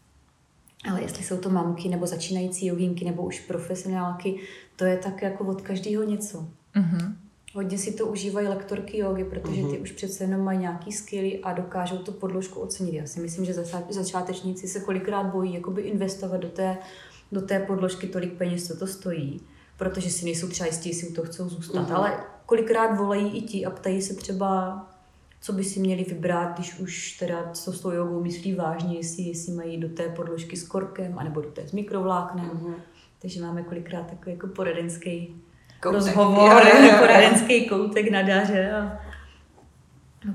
Ale 0.91 1.03
jestli 1.03 1.25
jsou 1.25 1.39
to 1.39 1.51
mamky, 1.51 1.89
nebo 1.89 2.07
začínající 2.07 2.67
jogínky, 2.67 3.05
nebo 3.05 3.23
už 3.23 3.41
profesionálky, 3.41 4.41
to 4.77 4.85
je 4.85 4.97
tak 4.97 5.23
jako 5.23 5.45
od 5.45 5.61
každého 5.61 6.05
něco. 6.05 6.49
Mhm. 6.75 7.17
Hodně 7.53 7.79
si 7.79 7.93
to 7.93 8.07
užívají 8.07 8.49
lektorky 8.49 8.99
jogy, 8.99 9.25
protože 9.25 9.63
ty 9.63 9.79
už 9.79 9.93
přece 9.93 10.25
jenom 10.25 10.41
mají 10.41 10.59
nějaký 10.59 10.93
skilly 10.93 11.41
a 11.43 11.53
dokážou 11.53 11.99
tu 11.99 12.13
podložku 12.13 12.61
ocenit. 12.61 12.95
Já 12.95 13.07
si 13.07 13.21
myslím, 13.21 13.45
že 13.45 13.55
začá- 13.55 13.83
začátečníci 13.91 14.69
se 14.69 14.81
kolikrát 14.81 15.23
bojí 15.23 15.55
jakoby 15.55 15.83
investovat 15.83 16.37
do 16.37 16.49
té, 16.49 16.79
do 17.33 17.41
té 17.43 17.61
podložky 17.61 18.07
tolik 18.07 18.33
peněz, 18.33 18.67
co 18.67 18.77
to 18.77 18.87
stojí, 18.87 19.41
protože 19.77 20.11
si 20.11 20.25
nejsou 20.25 20.49
třeba 20.49 20.67
jistí, 20.67 20.89
jestli 20.89 21.09
u 21.09 21.13
toho 21.15 21.27
chcou 21.27 21.49
zůstat. 21.49 21.83
Mhm. 21.83 21.93
Ale 21.97 22.25
kolikrát 22.47 22.97
volají 22.97 23.39
i 23.39 23.43
ti 23.43 23.65
a 23.65 23.71
ptají 23.71 24.03
se 24.03 24.15
třeba, 24.15 24.81
co 25.41 25.53
by 25.53 25.65
si 25.65 25.81
měli 25.81 26.05
vybrat, 26.05 26.55
když 26.55 26.79
už 26.79 27.19
teda 27.19 27.51
co 27.53 27.73
s 27.73 27.81
tou 27.81 27.91
jogou 27.91 28.23
myslí 28.23 28.55
vážně, 28.55 28.97
jestli, 28.97 29.23
jestli 29.23 29.53
mají 29.53 29.77
do 29.79 29.89
té 29.89 30.09
podložky 30.09 30.57
s 30.57 30.69
korkem, 30.69 31.19
anebo 31.19 31.41
do 31.41 31.51
té 31.51 31.69
s 31.69 31.73
mikrovláknem. 31.73 32.51
Mhm. 32.55 32.75
Takže 33.23 33.43
máme 33.43 33.63
kolikrát 33.63 34.07
takový 34.07 34.33
jako 34.33 34.47
poradenský 34.47 35.43
Koutek. 35.81 36.01
rozhovor, 36.01 36.63
Jo, 36.67 36.83
jo, 36.83 36.91
jo. 36.91 36.99
poradenský 36.99 37.69
koutek 37.69 38.11
na 38.11 38.23
dáře 38.23 38.73
a 38.73 38.99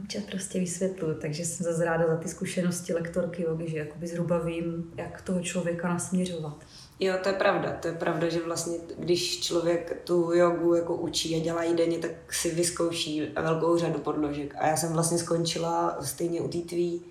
občas 0.02 0.24
prostě 0.24 0.60
vysvětluju. 0.60 1.16
Takže 1.22 1.46
jsem 1.46 1.64
zase 1.64 1.86
ráda 1.86 2.08
za 2.08 2.18
ty 2.18 2.30
zkušenosti 2.30 2.94
lektorky 2.94 3.44
jogy, 3.44 3.70
že 3.70 3.78
jakoby 3.78 4.08
zhruba 4.08 4.38
vím, 4.40 4.92
jak 4.98 5.22
toho 5.22 5.42
člověka 5.42 5.88
nasměřovat. 5.88 6.58
Jo, 7.00 7.14
to 7.24 7.30
je 7.30 7.36
pravda. 7.36 7.78
To 7.82 7.88
je 7.88 7.94
pravda, 7.94 8.30
že 8.30 8.40
vlastně, 8.46 8.78
když 9.00 9.40
člověk 9.42 10.02
tu 10.04 10.32
jogu 10.34 10.76
jako 10.76 10.96
učí 10.96 11.36
a 11.36 11.44
dělá 11.44 11.64
ji 11.64 11.76
denně, 11.76 11.98
tak 11.98 12.12
si 12.34 12.56
vyzkouší 12.56 13.22
velkou 13.42 13.78
řadu 13.78 14.00
podložek. 14.00 14.56
A 14.58 14.68
já 14.68 14.78
jsem 14.78 14.94
vlastně 14.94 15.18
skončila 15.18 15.98
stejně 16.02 16.42
u 16.42 16.48
té 16.48 16.58
tvý, 16.58 17.02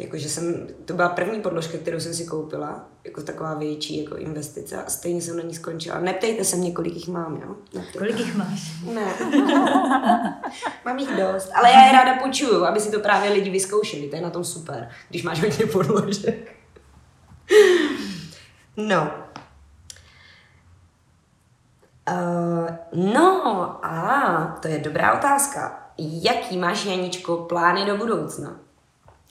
jakože 0.00 0.28
jsem, 0.28 0.68
to 0.84 0.94
byla 0.94 1.08
první 1.08 1.40
podložka, 1.40 1.78
kterou 1.78 2.00
jsem 2.00 2.14
si 2.14 2.26
koupila, 2.26 2.88
jako 3.04 3.22
taková 3.22 3.54
větší 3.54 4.04
jako 4.04 4.16
investice 4.16 4.82
a 4.82 4.90
stejně 4.90 5.22
jsem 5.22 5.36
na 5.36 5.42
ní 5.42 5.54
skončila. 5.54 6.00
Neptejte 6.00 6.44
se 6.44 6.56
mě, 6.56 6.72
kolik 6.72 6.94
jich 6.94 7.08
mám, 7.08 7.36
jo? 7.36 7.56
Neptejte. 7.74 7.98
Kolik 7.98 8.18
jich 8.18 8.36
máš? 8.36 8.82
Ne. 8.84 9.12
Mám 10.84 10.98
jich 10.98 11.16
dost, 11.16 11.50
ale 11.54 11.70
já 11.70 11.86
je 11.86 11.92
ráda 11.92 12.14
půjčuju, 12.14 12.64
aby 12.64 12.80
si 12.80 12.90
to 12.90 13.00
právě 13.00 13.32
lidi 13.32 13.50
vyzkoušeli. 13.50 14.08
To 14.08 14.16
je 14.16 14.22
na 14.22 14.30
tom 14.30 14.44
super, 14.44 14.88
když 15.08 15.22
máš 15.22 15.42
hodně 15.42 15.66
podložek. 15.66 16.52
No. 18.76 19.10
Uh, 22.10 22.68
no 22.92 23.78
a 23.84 24.58
to 24.62 24.68
je 24.68 24.78
dobrá 24.78 25.18
otázka. 25.18 25.86
Jaký 25.98 26.58
máš, 26.58 26.84
Janičko, 26.84 27.36
plány 27.36 27.86
do 27.86 27.96
budoucna? 27.96 28.56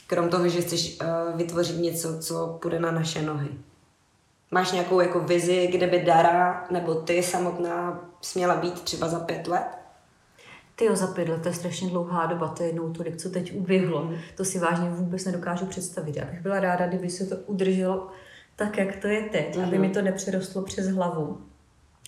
Krom 0.10 0.30
toho, 0.30 0.48
že 0.48 0.62
chceš 0.62 0.98
uh, 1.02 1.38
vytvořit 1.38 1.78
něco, 1.78 2.20
co 2.20 2.58
půjde 2.62 2.80
na 2.80 2.92
naše 2.92 3.22
nohy. 3.22 3.50
Máš 4.52 4.72
nějakou 4.72 5.00
jako 5.00 5.20
vizi, 5.20 5.68
kde 5.72 5.88
by 5.88 6.00
Dara 6.00 6.68
nebo 6.72 6.96
ty 6.96 7.24
samotná 7.24 8.02
směla 8.22 8.56
být 8.56 8.82
třeba 8.82 9.08
za 9.08 9.20
pět 9.20 9.48
let? 9.48 9.68
Ty 10.76 10.86
jo, 10.86 10.96
za 10.96 11.08
pět 11.08 11.30
let, 11.30 11.42
to 11.42 11.48
je 11.48 11.54
strašně 11.54 11.90
dlouhá 11.90 12.26
doba, 12.26 12.48
to 12.48 12.64
je 12.64 12.70
jednou 12.70 12.94
tolik, 12.94 13.18
co 13.18 13.30
teď 13.30 13.56
uběhlo. 13.56 14.12
To 14.38 14.46
si 14.46 14.60
vážně 14.60 14.90
vůbec 14.90 15.26
nedokážu 15.26 15.66
představit. 15.66 16.16
Já 16.16 16.26
bych 16.26 16.42
byla 16.42 16.60
ráda, 16.60 16.88
kdyby 16.88 17.10
se 17.10 17.26
to 17.26 17.36
udrželo 17.36 18.08
tak, 18.56 18.78
jak 18.78 18.96
to 18.96 19.08
je 19.08 19.22
teď, 19.22 19.58
aby 19.58 19.78
mi 19.78 19.90
to 19.90 20.02
nepřerostlo 20.02 20.62
přes 20.62 20.88
hlavu. 20.88 21.42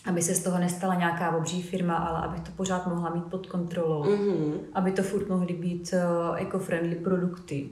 Aby 0.06 0.22
se 0.22 0.36
z 0.36 0.44
toho 0.44 0.60
nestala 0.60 0.96
nějaká 0.96 1.36
obří 1.36 1.62
firma, 1.62 1.96
ale 1.96 2.28
abych 2.28 2.40
to 2.40 2.52
pořád 2.52 2.88
mohla 2.88 3.10
mít 3.10 3.24
pod 3.24 3.48
kontrolou. 3.48 4.04
Mhm. 4.04 4.54
Aby 4.74 4.92
to 4.92 5.04
furt 5.04 5.30
mohly 5.30 5.54
být 5.54 5.94
uh, 5.94 6.42
eco-friendly 6.42 6.96
produkty. 6.96 7.70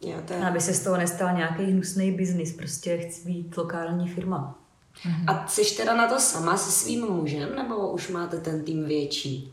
Jo, 0.00 0.16
to 0.26 0.32
je... 0.32 0.48
Aby 0.48 0.60
se 0.60 0.74
z 0.74 0.84
toho 0.84 0.96
nestal 0.96 1.36
nějaký 1.36 1.64
hnusný 1.64 2.12
biznis. 2.12 2.56
Prostě 2.56 2.98
chci 2.98 3.26
být 3.26 3.56
lokální 3.56 4.08
firma. 4.08 4.58
A 5.26 5.46
jsi 5.46 5.76
teda 5.76 5.96
na 5.96 6.08
to 6.08 6.20
sama 6.20 6.56
se 6.56 6.72
svým 6.72 7.06
mužem, 7.06 7.56
nebo 7.56 7.92
už 7.92 8.08
máte 8.08 8.40
ten 8.40 8.64
tým 8.64 8.84
větší? 8.84 9.52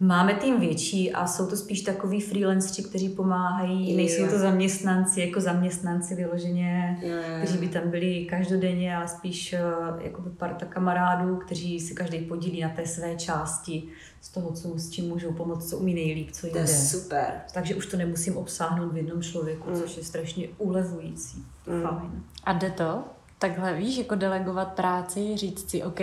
Máme 0.00 0.34
tým 0.34 0.60
větší 0.60 1.12
a 1.12 1.26
jsou 1.26 1.46
to 1.46 1.56
spíš 1.56 1.80
takový 1.80 2.20
freelancři, 2.20 2.82
kteří 2.82 3.08
pomáhají, 3.08 3.96
nejsou 3.96 4.26
to 4.28 4.38
zaměstnanci, 4.38 5.20
jako 5.20 5.40
zaměstnanci 5.40 6.14
vyloženě, 6.14 6.98
jo. 7.02 7.16
kteří 7.42 7.58
by 7.58 7.68
tam 7.68 7.90
byli 7.90 8.24
každodenně, 8.30 8.96
ale 8.96 9.08
spíš 9.08 9.52
eh, 9.52 9.60
jako 10.00 10.22
parta 10.38 10.66
kamarádů, 10.66 11.36
kteří 11.36 11.80
si 11.80 11.94
každý 11.94 12.18
podílí 12.18 12.60
na 12.60 12.68
té 12.68 12.86
své 12.86 13.16
části 13.16 13.82
z 14.20 14.28
toho, 14.28 14.52
co, 14.52 14.78
s 14.78 14.90
čím 14.90 15.08
můžou 15.08 15.32
pomoct, 15.32 15.70
co 15.70 15.76
umí 15.78 15.94
nejlíp, 15.94 16.30
co 16.32 16.40
To 16.40 16.46
je 16.58 16.62
jde. 16.64 16.68
super. 16.68 17.24
Takže 17.54 17.74
už 17.74 17.86
to 17.86 17.96
nemusím 17.96 18.36
obsáhnout 18.36 18.92
v 18.92 18.96
jednom 18.96 19.22
člověku, 19.22 19.70
Mm. 19.70 19.76
což 19.80 19.96
je 19.96 20.04
strašně 20.04 20.48
ulevující. 20.58 21.44
Mm. 21.66 21.82
Fajn. 21.82 22.22
A 22.44 22.52
jde 22.52 22.70
to? 22.70 23.04
Takhle 23.44 23.74
víš, 23.74 23.96
jako 23.96 24.14
delegovat 24.14 24.72
práci, 24.72 25.36
říct 25.36 25.70
si, 25.70 25.82
OK, 25.82 26.00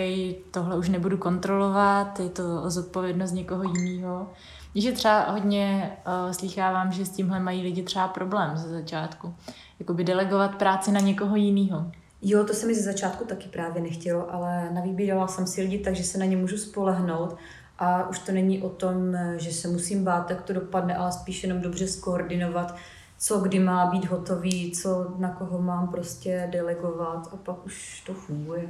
tohle 0.50 0.76
už 0.76 0.88
nebudu 0.88 1.16
kontrolovat, 1.16 2.20
je 2.20 2.28
to 2.28 2.70
zodpovědnost 2.70 3.32
někoho 3.32 3.62
jiného. 3.62 4.30
Víš, 4.74 4.84
že 4.84 4.92
třeba 4.92 5.30
hodně 5.30 5.92
uh, 6.06 6.32
slýchávám, 6.32 6.92
že 6.92 7.06
s 7.06 7.10
tímhle 7.10 7.40
mají 7.40 7.62
lidi 7.62 7.82
třeba 7.82 8.08
problém 8.08 8.56
ze 8.56 8.68
začátku. 8.68 9.34
Jakoby 9.80 10.04
delegovat 10.04 10.54
práci 10.54 10.92
na 10.92 11.00
někoho 11.00 11.36
jiného. 11.36 11.90
Jo, 12.22 12.44
to 12.44 12.54
se 12.54 12.66
mi 12.66 12.74
ze 12.74 12.82
začátku 12.82 13.24
taky 13.24 13.48
právě 13.48 13.82
nechtělo, 13.82 14.34
ale 14.34 14.70
navýbírala 14.72 15.28
jsem 15.28 15.46
si 15.46 15.62
lidi, 15.62 15.78
takže 15.78 16.04
se 16.04 16.18
na 16.18 16.24
ně 16.24 16.36
můžu 16.36 16.56
spolehnout. 16.56 17.36
A 17.78 18.08
už 18.08 18.18
to 18.18 18.32
není 18.32 18.62
o 18.62 18.68
tom, 18.68 18.96
že 19.36 19.52
se 19.52 19.68
musím 19.68 20.04
bát, 20.04 20.30
jak 20.30 20.42
to 20.42 20.52
dopadne, 20.52 20.96
ale 20.96 21.12
spíš 21.12 21.42
jenom 21.42 21.60
dobře 21.60 21.86
skoordinovat, 21.86 22.76
co 23.22 23.38
kdy 23.40 23.58
má 23.58 23.86
být 23.86 24.04
hotový, 24.04 24.72
co 24.72 25.14
na 25.18 25.28
koho 25.30 25.62
mám 25.62 25.88
prostě 25.88 26.48
delegovat 26.52 27.28
a 27.32 27.36
pak 27.36 27.66
už 27.66 28.00
to 28.06 28.14
funguje. 28.14 28.68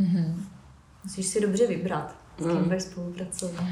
Mm-hmm. 0.00 0.34
Musíš 1.04 1.26
si 1.26 1.40
dobře 1.40 1.66
vybrat, 1.66 2.16
s 2.38 2.42
kým 2.42 2.52
Mm. 2.56 2.64
budeš 2.64 2.82
spolupracovat. 2.82 3.64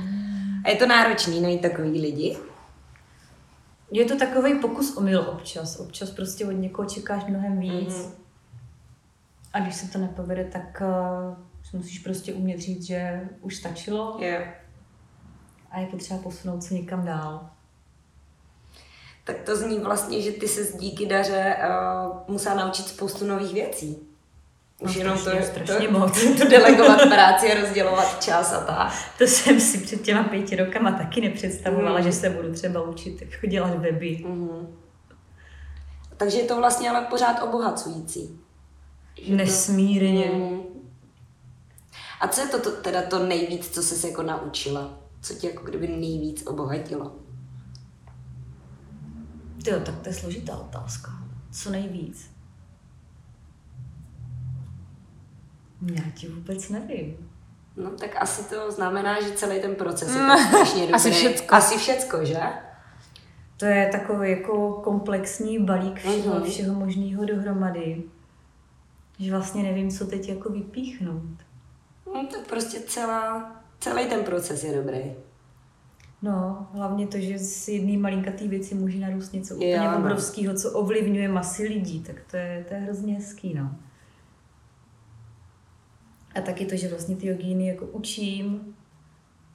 A 0.64 0.68
je 0.68 0.76
to 0.76 0.86
náročný 0.86 1.40
najít 1.40 1.62
takový 1.62 2.00
lidi? 2.00 2.36
Je 3.90 4.04
to 4.04 4.16
takový 4.18 4.58
pokus 4.60 4.96
omyl 4.96 5.20
občas. 5.20 5.76
Občas 5.80 6.10
prostě 6.10 6.46
od 6.46 6.52
někoho 6.52 6.88
čekáš 6.88 7.24
mnohem 7.24 7.58
víc. 7.60 7.94
Mhm. 7.96 8.12
A 9.52 9.60
když 9.60 9.74
se 9.74 9.88
to 9.88 9.98
nepovede, 9.98 10.44
tak 10.44 10.82
uh, 11.72 11.78
musíš 11.78 11.98
prostě 11.98 12.34
umět 12.34 12.60
říct, 12.60 12.82
že 12.86 13.28
už 13.40 13.56
stačilo 13.56 14.18
Jo. 14.20 14.38
a 15.70 15.78
je 15.78 15.86
potřeba 15.86 16.20
posunout 16.20 16.62
se 16.62 16.74
někam 16.74 17.04
dál. 17.04 17.50
Tak 19.26 19.36
to 19.42 19.56
zní 19.56 19.78
vlastně, 19.78 20.22
že 20.22 20.32
ty 20.32 20.48
se 20.48 20.78
díky 20.78 21.06
daře 21.06 21.56
uh, 21.68 22.18
musela 22.28 22.54
naučit 22.54 22.88
spoustu 22.88 23.26
nových 23.26 23.54
věcí. 23.54 23.98
Už 24.80 24.94
No, 24.94 25.00
jenom 25.00 25.18
strašně, 25.18 25.40
to, 25.40 25.46
strašně 25.66 25.88
to, 25.88 25.98
moc. 25.98 26.24
to 26.38 26.44
delegovat 26.48 27.00
práci 27.08 27.52
a 27.52 27.60
rozdělovat 27.60 28.24
čas 28.24 28.52
a 28.52 28.60
tak. 28.64 28.92
To 29.18 29.24
jsem 29.24 29.60
si 29.60 29.78
před 29.78 30.02
těma 30.02 30.24
pěti 30.24 30.56
rokama 30.56 30.92
taky 30.92 31.20
nepředstavovala, 31.20 31.98
Mm. 31.98 32.04
že 32.04 32.12
se 32.12 32.30
budu 32.30 32.52
třeba 32.54 32.82
učit 32.82 33.22
jako 33.22 33.46
dělat 33.46 33.74
weby. 33.78 34.24
Mhm. 34.28 34.76
Takže 36.16 36.38
je 36.38 36.44
to 36.44 36.56
vlastně 36.56 36.90
ale 36.90 37.00
pořád 37.10 37.42
obohacující. 37.42 38.40
Nesmírně. 39.28 40.30
Mhm. 40.34 40.60
A 42.20 42.28
co 42.28 42.40
je 42.40 42.46
to, 42.46 42.60
to 42.60 42.70
teda 42.70 43.02
to 43.02 43.18
nejvíc, 43.26 43.68
co 43.70 43.82
jsi 43.82 43.94
se 43.94 44.08
jako 44.08 44.22
naučila? 44.22 44.98
Co 45.22 45.34
tě 45.34 45.46
jako 45.46 45.64
kdyby 45.64 45.88
nejvíc 45.88 46.42
obohatilo? 46.46 47.12
Jo, 49.66 49.80
tak 49.80 49.98
to 49.98 50.08
je 50.08 50.14
složitá 50.14 50.56
otázka. 50.56 51.10
Co 51.52 51.70
nejvíc? 51.70 52.30
Já 55.94 56.02
ti 56.14 56.28
vůbec 56.28 56.68
nevím. 56.68 57.30
No 57.76 57.90
tak 57.90 58.10
asi 58.22 58.44
to 58.44 58.72
znamená, 58.72 59.22
že 59.22 59.30
celý 59.32 59.60
ten 59.60 59.74
proces 59.74 60.08
je 60.14 60.20
tak 60.20 60.38
strašně 60.48 60.80
dobrý. 60.80 60.94
asi 60.94 61.10
všecko. 61.10 61.54
Asi 61.54 61.78
všecko, 61.78 62.24
že? 62.24 62.40
To 63.56 63.64
je 63.66 63.88
takový 63.92 64.30
jako 64.30 64.72
komplexní 64.72 65.58
balík 65.64 65.98
všeho, 65.98 66.34
Mhm. 66.34 66.50
všeho 66.50 66.74
možného 66.74 67.24
dohromady. 67.24 68.02
Že 69.18 69.30
vlastně 69.30 69.62
nevím, 69.62 69.90
co 69.90 70.06
teď 70.06 70.28
jako 70.28 70.48
vypíchnout. 70.48 71.22
No 72.14 72.26
tak 72.26 72.40
prostě 72.40 72.80
celá, 72.80 73.52
celý 73.80 74.06
ten 74.06 74.24
proces 74.24 74.64
je 74.64 74.76
dobrý. 74.76 75.00
No, 76.22 76.66
hlavně 76.72 77.06
to, 77.06 77.18
že 77.18 77.38
z 77.38 77.68
jedné 77.68 77.98
malinkatý 77.98 78.48
věci 78.48 78.74
může 78.74 78.98
narůst 78.98 79.32
něco 79.32 79.54
úplně 79.54 79.78
no. 79.78 79.98
obrovského, 79.98 80.54
co 80.54 80.72
ovlivňuje 80.72 81.28
masy 81.28 81.62
lidí, 81.68 82.00
tak 82.00 82.16
to 82.30 82.36
je, 82.36 82.64
to 82.68 82.74
je 82.74 82.80
hrozně 82.80 83.14
hezký, 83.14 83.54
no. 83.54 83.70
A 86.34 86.40
taky 86.40 86.66
to, 86.66 86.76
že 86.76 86.88
vlastně 86.88 87.16
ty 87.16 87.26
jogíny 87.26 87.66
jako 87.68 87.86
učím 87.86 88.74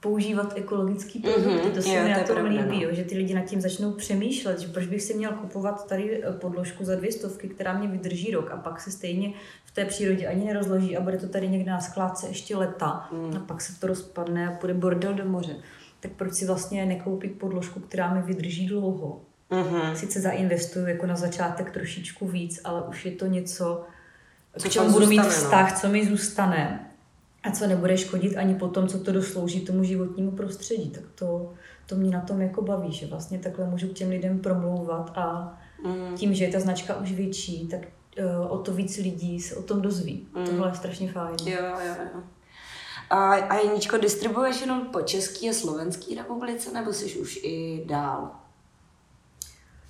používat 0.00 0.52
ekologické 0.56 1.18
produkty, 1.18 1.48
Mhm, 1.50 1.70
to 1.74 1.82
se 1.82 1.88
jo, 1.88 2.02
mi 2.02 2.08
to 2.08 2.10
na 2.10 2.18
je 2.18 2.24
tom 2.24 2.36
pravda, 2.36 2.50
líbí, 2.62 2.76
no. 2.76 2.82
jo, 2.82 2.94
že 2.94 3.04
ty 3.04 3.16
lidi 3.16 3.34
nad 3.34 3.44
tím 3.44 3.60
začnou 3.60 3.92
přemýšlet, 3.92 4.60
že 4.60 4.68
proč 4.68 4.86
bych 4.86 5.02
si 5.02 5.14
měl 5.14 5.32
kupovat 5.32 5.88
tady 5.88 6.24
eh, 6.24 6.32
podložku 6.32 6.84
za 6.84 6.94
dvě 6.94 7.12
stovky, 7.12 7.48
která 7.48 7.78
mě 7.78 7.88
vydrží 7.88 8.30
rok 8.30 8.50
a 8.50 8.56
pak 8.56 8.80
se 8.80 8.90
stejně 8.90 9.32
v 9.64 9.70
té 9.70 9.84
přírodě 9.84 10.26
ani 10.26 10.44
nerozloží 10.44 10.96
a 10.96 11.00
bude 11.00 11.18
to 11.18 11.28
tady 11.28 11.48
někde 11.48 11.70
na 11.70 11.80
skládce 11.80 12.28
ještě 12.28 12.56
leta 12.56 13.08
Mm. 13.12 13.36
a 13.36 13.40
pak 13.40 13.60
se 13.60 13.80
to 13.80 13.86
rozpadne 13.86 14.48
a 14.48 14.52
půjde 14.52 14.74
bordel 14.74 15.14
do 15.14 15.24
moře. 15.24 15.56
Tak 16.02 16.12
proč 16.12 16.34
si 16.34 16.46
vlastně 16.46 16.86
nekoupit 16.86 17.38
podložku, 17.38 17.80
která 17.80 18.14
mi 18.14 18.22
vydrží 18.22 18.66
dlouho? 18.66 19.20
Mhm. 19.50 19.96
Sice 19.96 20.20
zainvestuju 20.20 20.86
jako 20.86 21.06
na 21.06 21.16
začátek 21.16 21.70
trošičku 21.70 22.28
víc, 22.28 22.60
ale 22.64 22.82
už 22.82 23.04
je 23.06 23.12
to 23.12 23.26
něco, 23.26 23.84
Co 24.58 24.68
k 24.68 24.72
čemu 24.72 24.92
budu 24.92 25.06
mít 25.06 25.16
no. 25.16 25.24
vztah, 25.30 25.80
co 25.80 25.88
mi 25.88 26.06
zůstane 26.06 26.90
a 27.42 27.50
co 27.50 27.66
nebude 27.66 27.98
škodit 27.98 28.36
ani 28.36 28.54
po 28.54 28.68
tom, 28.68 28.86
co 28.88 28.98
to 29.00 29.12
doslouží 29.12 29.60
tomu 29.60 29.84
životnímu 29.84 30.30
prostředí. 30.30 30.90
Tak 30.90 31.02
to, 31.14 31.52
to 31.86 31.96
mě 31.96 32.10
na 32.10 32.20
tom 32.20 32.40
jako 32.40 32.62
baví, 32.62 32.92
že 32.92 33.06
vlastně 33.06 33.38
takhle 33.38 33.66
můžu 33.70 33.88
k 33.88 33.92
těm 33.92 34.10
lidem 34.10 34.38
promlouvat 34.38 35.12
a 35.14 35.58
Mhm. 35.84 36.16
tím, 36.16 36.34
že 36.34 36.44
je 36.44 36.52
ta 36.52 36.60
značka 36.60 36.96
už 36.96 37.12
větší, 37.12 37.68
tak 37.68 37.80
uh, 38.18 38.52
o 38.52 38.58
to 38.58 38.72
víc 38.74 38.96
lidí 38.96 39.40
se 39.40 39.54
o 39.56 39.62
tom 39.62 39.82
dozví. 39.82 40.26
Mm. 40.36 40.46
Tohle 40.46 40.68
je 40.70 40.74
strašně 40.74 41.12
fajn. 41.12 41.36
Jo, 41.46 41.58
jo, 41.62 41.94
jo. 42.14 42.20
A, 43.12 43.32
a 43.34 43.54
Janičko, 43.54 43.98
distribuuješ 43.98 44.60
jenom 44.60 44.80
po 44.86 45.00
České 45.00 45.50
a 45.50 45.52
Slovenské 45.52 46.14
republice, 46.14 46.72
nebo 46.72 46.92
jsi 46.92 47.18
už 47.20 47.40
i 47.42 47.84
dál? 47.88 48.30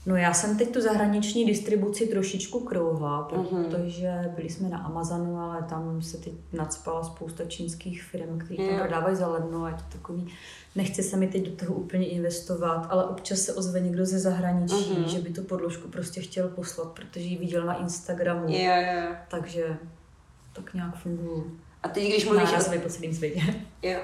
No 0.07 0.17
já 0.17 0.35
jsem 0.35 0.59
teď 0.59 0.73
tu 0.73 0.81
zahraniční 0.81 1.45
distribuci 1.47 2.07
trošičku 2.07 2.61
krouhla, 2.61 3.29
Mhm. 3.37 3.65
protože 3.65 4.33
byli 4.37 4.51
jsme 4.51 4.69
na 4.69 4.79
Amazonu, 4.79 5.39
ale 5.39 5.63
tam 5.63 6.03
se 6.03 6.17
teď 6.19 6.33
nadspala 6.53 7.05
spousta 7.05 7.45
čínských 7.45 8.03
firm, 8.03 8.39
které 8.39 8.69
tam 8.69 8.79
prodávají 8.79 9.17
za 9.17 9.27
levno 9.29 9.65
a 9.65 9.69
je 9.69 9.75
to 9.75 9.83
takový, 9.93 10.35
nechce 10.77 11.03
se 11.03 11.17
mi 11.17 11.27
teď 11.29 11.49
do 11.51 11.57
toho 11.57 11.75
úplně 11.75 12.07
investovat, 12.09 12.87
ale 12.91 13.05
občas 13.05 13.39
se 13.39 13.55
ozve 13.55 13.81
někdo 13.81 14.07
ze 14.07 14.19
zahraničí, 14.19 14.95
Mhm. 14.99 15.09
že 15.09 15.19
by 15.19 15.31
tu 15.33 15.43
podložku 15.43 15.89
prostě 15.89 16.21
chtěl 16.21 16.49
poslat, 16.49 16.89
protože 16.93 17.25
ji 17.25 17.39
viděl 17.39 17.65
na 17.67 17.75
Instagramu, 17.75 18.45
Jo, 18.49 18.59
jo, 18.59 19.01
jo. 19.03 19.15
takže 19.31 19.77
tak 20.53 20.75
nějak 20.75 20.97
fungují 20.97 21.43
A 21.83 21.89
teď, 21.89 22.09
když 22.09 22.25
mluvíš 22.25 22.49
o 22.53 22.79
po 22.83 22.89
celém 22.89 23.15
světě. 23.15 23.41
Jo. 23.83 23.99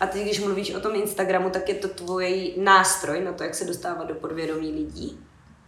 A 0.00 0.06
ty, 0.06 0.22
když 0.24 0.40
mluvíš 0.40 0.74
o 0.74 0.80
tom 0.80 0.94
Instagramu, 0.94 1.50
tak 1.50 1.68
je 1.68 1.74
to 1.74 1.88
tvůj 1.88 2.54
nástroj 2.56 3.24
na 3.24 3.32
to, 3.32 3.42
jak 3.44 3.54
se 3.54 3.64
dostávat 3.64 4.04
do 4.08 4.14
podvědomí 4.14 4.70
lidí? 4.72 5.18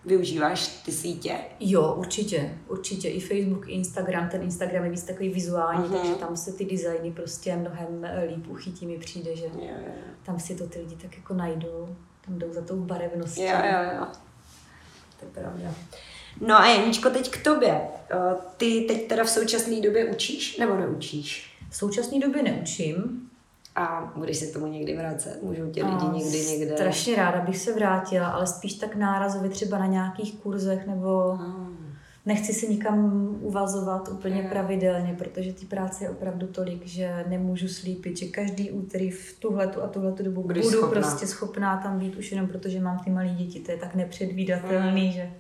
Využíváš 0.05 0.67
ty 0.69 0.93
sítě? 0.93 1.37
Jo, 1.61 1.95
určitě, 1.99 2.55
určitě. 2.69 3.09
I 3.09 3.21
Facebook, 3.21 3.69
i 3.69 3.73
Instagram. 3.73 4.29
Ten 4.29 4.43
Instagram 4.43 4.85
je 4.85 4.91
víc 4.91 5.03
takový 5.03 5.29
vizuální, 5.29 5.89
Mhm. 5.89 5.97
takže 5.99 6.15
tam 6.15 6.37
se 6.37 6.53
ty 6.53 6.65
designy 6.65 7.11
prostě 7.13 7.57
mnohem 7.57 8.07
líp 8.29 8.47
uchytí. 8.49 8.87
Mi 8.87 8.99
přijde, 8.99 9.37
že 9.37 9.45
Jo, 9.45 9.51
jo, 9.61 9.93
tam 10.23 10.41
si 10.41 10.55
to 10.55 10.67
ty 10.67 10.79
lidi 10.79 10.97
tak 10.97 11.17
jako 11.17 11.35
najdou. 11.35 11.97
Tam 12.27 12.39
jdou 12.39 12.53
za 12.53 12.61
tou 12.63 12.77
barevností. 12.77 13.43
Jo, 13.43 13.49
jo, 13.65 13.99
jo. 14.01 14.07
To 15.21 15.25
je 15.27 15.31
pravda. 15.33 15.75
No 16.41 16.55
a 16.61 16.67
Janíčko, 16.69 17.11
teď 17.11 17.31
k 17.31 17.45
tobě. 17.45 17.81
Ty 18.57 18.85
teď 18.89 19.07
teda 19.09 19.25
v 19.25 19.31
současné 19.31 19.81
době 19.81 20.05
učíš 20.05 20.57
nebo 20.57 20.75
neučíš? 20.77 21.50
V 21.71 21.77
současné 21.77 22.19
době 22.21 22.43
neučím. 22.43 23.27
A 23.77 24.13
budeš 24.17 24.37
se 24.37 24.47
k 24.47 24.53
tomu 24.53 24.67
někdy 24.67 24.97
vracet? 24.97 25.43
Můžou 25.43 25.71
tě 25.71 25.85
lidi 25.85 25.97
A 26.09 26.13
někdy 26.13 26.47
někde... 26.47 26.75
Strašně 26.75 27.17
ráda 27.17 27.41
bych 27.41 27.59
se 27.59 27.73
vrátila, 27.75 28.29
ale 28.29 28.47
spíš 28.47 28.75
tak 28.75 28.97
nárazově 28.97 29.51
třeba 29.51 29.79
na 29.79 29.87
nějakých 29.87 30.35
kurzech 30.35 30.87
nebo 30.87 31.31
Hmm. 31.33 31.77
nechci 32.27 32.53
se 32.53 32.67
nikam 32.67 33.29
uvazovat 33.41 34.09
úplně 34.13 34.43
pravidelně, 34.51 35.15
protože 35.19 35.53
ty 35.53 35.67
práce 35.67 36.05
je 36.05 36.11
opravdu 36.11 36.47
tolik, 36.47 36.87
že 36.87 37.25
nemůžu 37.29 37.69
slípit, 37.69 38.17
že 38.19 38.27
každý 38.27 38.71
úterý 38.71 39.11
v 39.11 39.37
tuhletu 39.39 39.83
a 39.83 39.87
tuhletu 39.89 40.23
dobu 40.23 40.43
Budeš 40.43 40.65
budu 40.65 40.77
schopná. 40.79 41.01
prostě 41.01 41.27
schopná 41.27 41.77
tam 41.77 41.99
být 41.99 42.17
už 42.17 42.31
jenom 42.33 42.47
protože 42.49 42.81
mám 42.81 42.99
ty 43.05 43.11
malé 43.11 43.29
děti. 43.29 43.61
To 43.61 43.71
je 43.71 43.77
tak 43.79 43.95
nepředvídatelný, 43.95 45.07
Mm. 45.07 45.13
že 45.13 45.31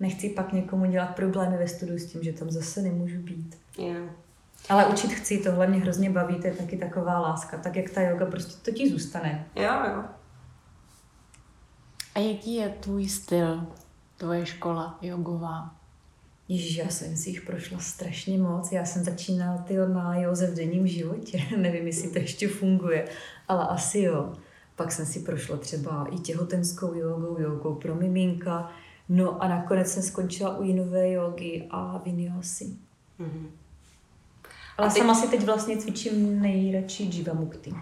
nechci 0.00 0.28
pak 0.28 0.52
někomu 0.52 0.86
dělat 0.86 1.06
problémy 1.16 1.56
ve 1.58 1.68
studiu 1.68 1.98
s 1.98 2.06
tím, 2.06 2.22
že 2.22 2.32
tam 2.32 2.50
zase 2.50 2.82
nemůžu 2.82 3.18
být. 3.22 3.56
Jo. 3.78 3.94
Ale 4.68 4.86
učit 4.86 5.12
chci, 5.12 5.38
tohle 5.38 5.66
mě 5.66 5.80
hrozně 5.80 6.10
baví, 6.10 6.34
to 6.40 6.46
je 6.46 6.54
taky 6.54 6.76
taková 6.76 7.18
láska. 7.18 7.58
Tak 7.58 7.76
jak 7.76 7.90
ta 7.90 8.00
yoga, 8.00 8.26
prostě 8.26 8.54
to 8.62 8.76
ti 8.76 8.90
zůstane. 8.90 9.46
jo, 9.56 9.72
jo. 9.94 10.04
A 12.14 12.18
jaký 12.18 12.54
je 12.54 12.68
tvůj 12.68 13.08
styl, 13.08 13.66
tvoje 14.16 14.46
škola 14.46 14.98
jogová? 15.02 15.74
Ježíš, 16.48 16.76
já 16.76 16.88
jsem 16.88 17.16
si 17.16 17.30
jich 17.30 17.40
prošla 17.42 17.78
strašně 17.78 18.38
moc. 18.38 18.72
Já 18.72 18.84
jsem 18.84 19.04
začínala 19.04 19.58
ty 19.58 19.76
na 19.76 20.16
józe 20.16 20.46
v 20.46 20.54
denním 20.54 20.86
životě. 20.86 21.38
Nevím, 21.56 21.86
jestli 21.86 22.10
to 22.10 22.18
ještě 22.18 22.48
funguje, 22.48 23.08
ale 23.48 23.68
asi 23.68 23.98
jo. 23.98 24.32
Pak 24.76 24.92
jsem 24.92 25.06
si 25.06 25.20
prošla 25.20 25.56
třeba 25.56 26.06
i 26.10 26.18
těhotenskou 26.18 26.94
jogou, 26.94 27.40
jogou 27.40 27.74
pro 27.74 27.94
miminka. 27.94 28.70
No 29.08 29.42
a 29.42 29.48
nakonec 29.48 29.88
jsem 29.88 30.02
skončila 30.02 30.58
u 30.58 30.62
jinové 30.62 31.10
jogy 31.10 31.66
a 31.70 31.98
vinyasy. 32.04 32.76
Mhm. 33.18 33.50
Ale 34.78 34.88
A 34.88 34.90
teď- 34.90 34.98
sama 35.02 35.14
si 35.14 35.28
teď 35.28 35.44
vlastně 35.44 35.76
cvičím 35.76 36.42
nejradši 36.42 37.02
Jivamukti. 37.02 37.74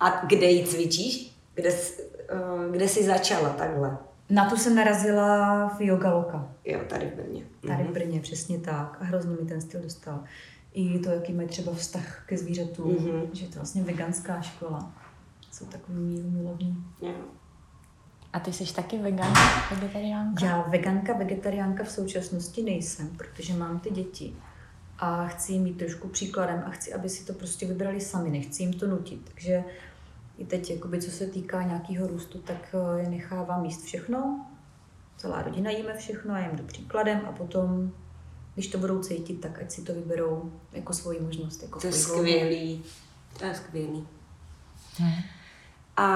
A 0.00 0.24
kde 0.26 0.46
ji 0.46 0.66
cvičíš? 0.66 1.36
Kde, 1.54 1.70
jsi- 1.70 2.02
eh, 2.28 2.70
kde 2.72 2.88
jsi 2.88 3.04
začala 3.04 3.48
takhle? 3.50 3.98
Na 4.30 4.50
tu 4.50 4.56
jsem 4.56 4.74
narazila 4.74 5.68
v 5.68 5.80
Yoga 5.80 6.14
Loka. 6.14 6.48
Jo, 6.64 6.80
tady 6.88 7.06
v 7.06 7.14
Brně. 7.14 7.42
Tady 7.66 7.82
Mhm. 7.82 7.86
v 7.92 7.94
Brně, 7.94 8.20
přesně 8.20 8.58
tak. 8.58 8.96
A 9.00 9.04
hrozně 9.04 9.30
mi 9.30 9.48
ten 9.48 9.60
styl 9.60 9.80
dostal. 9.82 10.20
I 10.72 10.98
to, 10.98 11.10
jaký 11.10 11.32
mají 11.32 11.48
třeba 11.48 11.72
vztah 11.74 12.22
ke 12.26 12.38
zvířatům, 12.38 12.90
Mhm. 12.92 13.22
že 13.32 13.44
je 13.44 13.48
to 13.48 13.54
vlastně 13.56 13.82
veganská 13.82 14.40
škola. 14.40 14.92
Jsou 15.52 15.64
takový 15.66 15.98
míru 15.98 16.30
milovní. 16.30 16.84
Jo. 17.02 17.12
A 18.32 18.40
ty 18.40 18.52
jsi 18.52 18.74
taky 18.74 18.98
veganka, 18.98 19.40
vegetariánka? 19.74 20.46
Já 20.46 20.62
veganka, 20.62 21.12
vegetariánka 21.12 21.84
v 21.84 21.90
současnosti 21.90 22.62
nejsem, 22.62 23.08
protože 23.16 23.54
mám 23.54 23.80
ty 23.80 23.90
děti. 23.90 24.34
A 24.98 25.26
chci 25.26 25.52
jim 25.52 25.62
mít 25.62 25.78
trošku 25.78 26.08
příkladem 26.08 26.62
a 26.66 26.70
chci, 26.70 26.94
aby 26.94 27.08
si 27.08 27.24
to 27.24 27.32
prostě 27.32 27.66
vybrali 27.66 28.00
sami, 28.00 28.30
nechci 28.30 28.62
jim 28.62 28.72
to 28.72 28.86
nutit. 28.86 29.20
Takže 29.24 29.64
i 30.38 30.44
teď, 30.44 30.70
jakoby, 30.70 31.02
co 31.02 31.10
se 31.10 31.26
týká 31.26 31.62
nějakého 31.62 32.06
růstu, 32.06 32.38
tak 32.38 32.74
eh, 32.74 33.00
je 33.00 33.08
nechávám 33.08 33.64
jíst 33.64 33.84
všechno. 33.84 34.46
Celá 35.16 35.42
rodina 35.42 35.70
jíme 35.70 35.96
všechno 35.96 36.34
a 36.34 36.38
jim 36.38 36.56
jdu 36.56 36.64
příkladem 36.64 37.20
a 37.28 37.32
potom, 37.32 37.92
když 38.54 38.68
to 38.68 38.78
budou 38.78 39.02
cítit, 39.02 39.40
tak 39.40 39.62
ať 39.62 39.70
si 39.70 39.82
to 39.82 39.94
vyberou 39.94 40.52
jako 40.72 40.92
svoji 40.92 41.20
možnost. 41.20 41.62
Jako 41.62 41.80
To 41.80 41.86
je 41.86 41.92
skvělý. 41.92 42.84
To 43.38 43.44
je 43.44 43.54
skvělý. 43.54 44.08
Hm. 45.00 45.22
A 45.96 46.06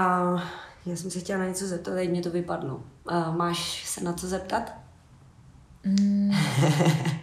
já 0.86 0.96
jsem 0.96 1.10
se 1.10 1.20
chtěla 1.20 1.38
na 1.38 1.48
něco 1.48 1.66
zeptat, 1.66 1.94
teď 1.94 2.10
mě 2.10 2.22
to 2.22 2.30
vypadlo. 2.30 2.82
A 3.06 3.30
máš 3.30 3.88
se 3.88 4.04
na 4.04 4.12
co 4.12 4.28
zeptat? 4.28 4.74
Mm. 5.84 6.30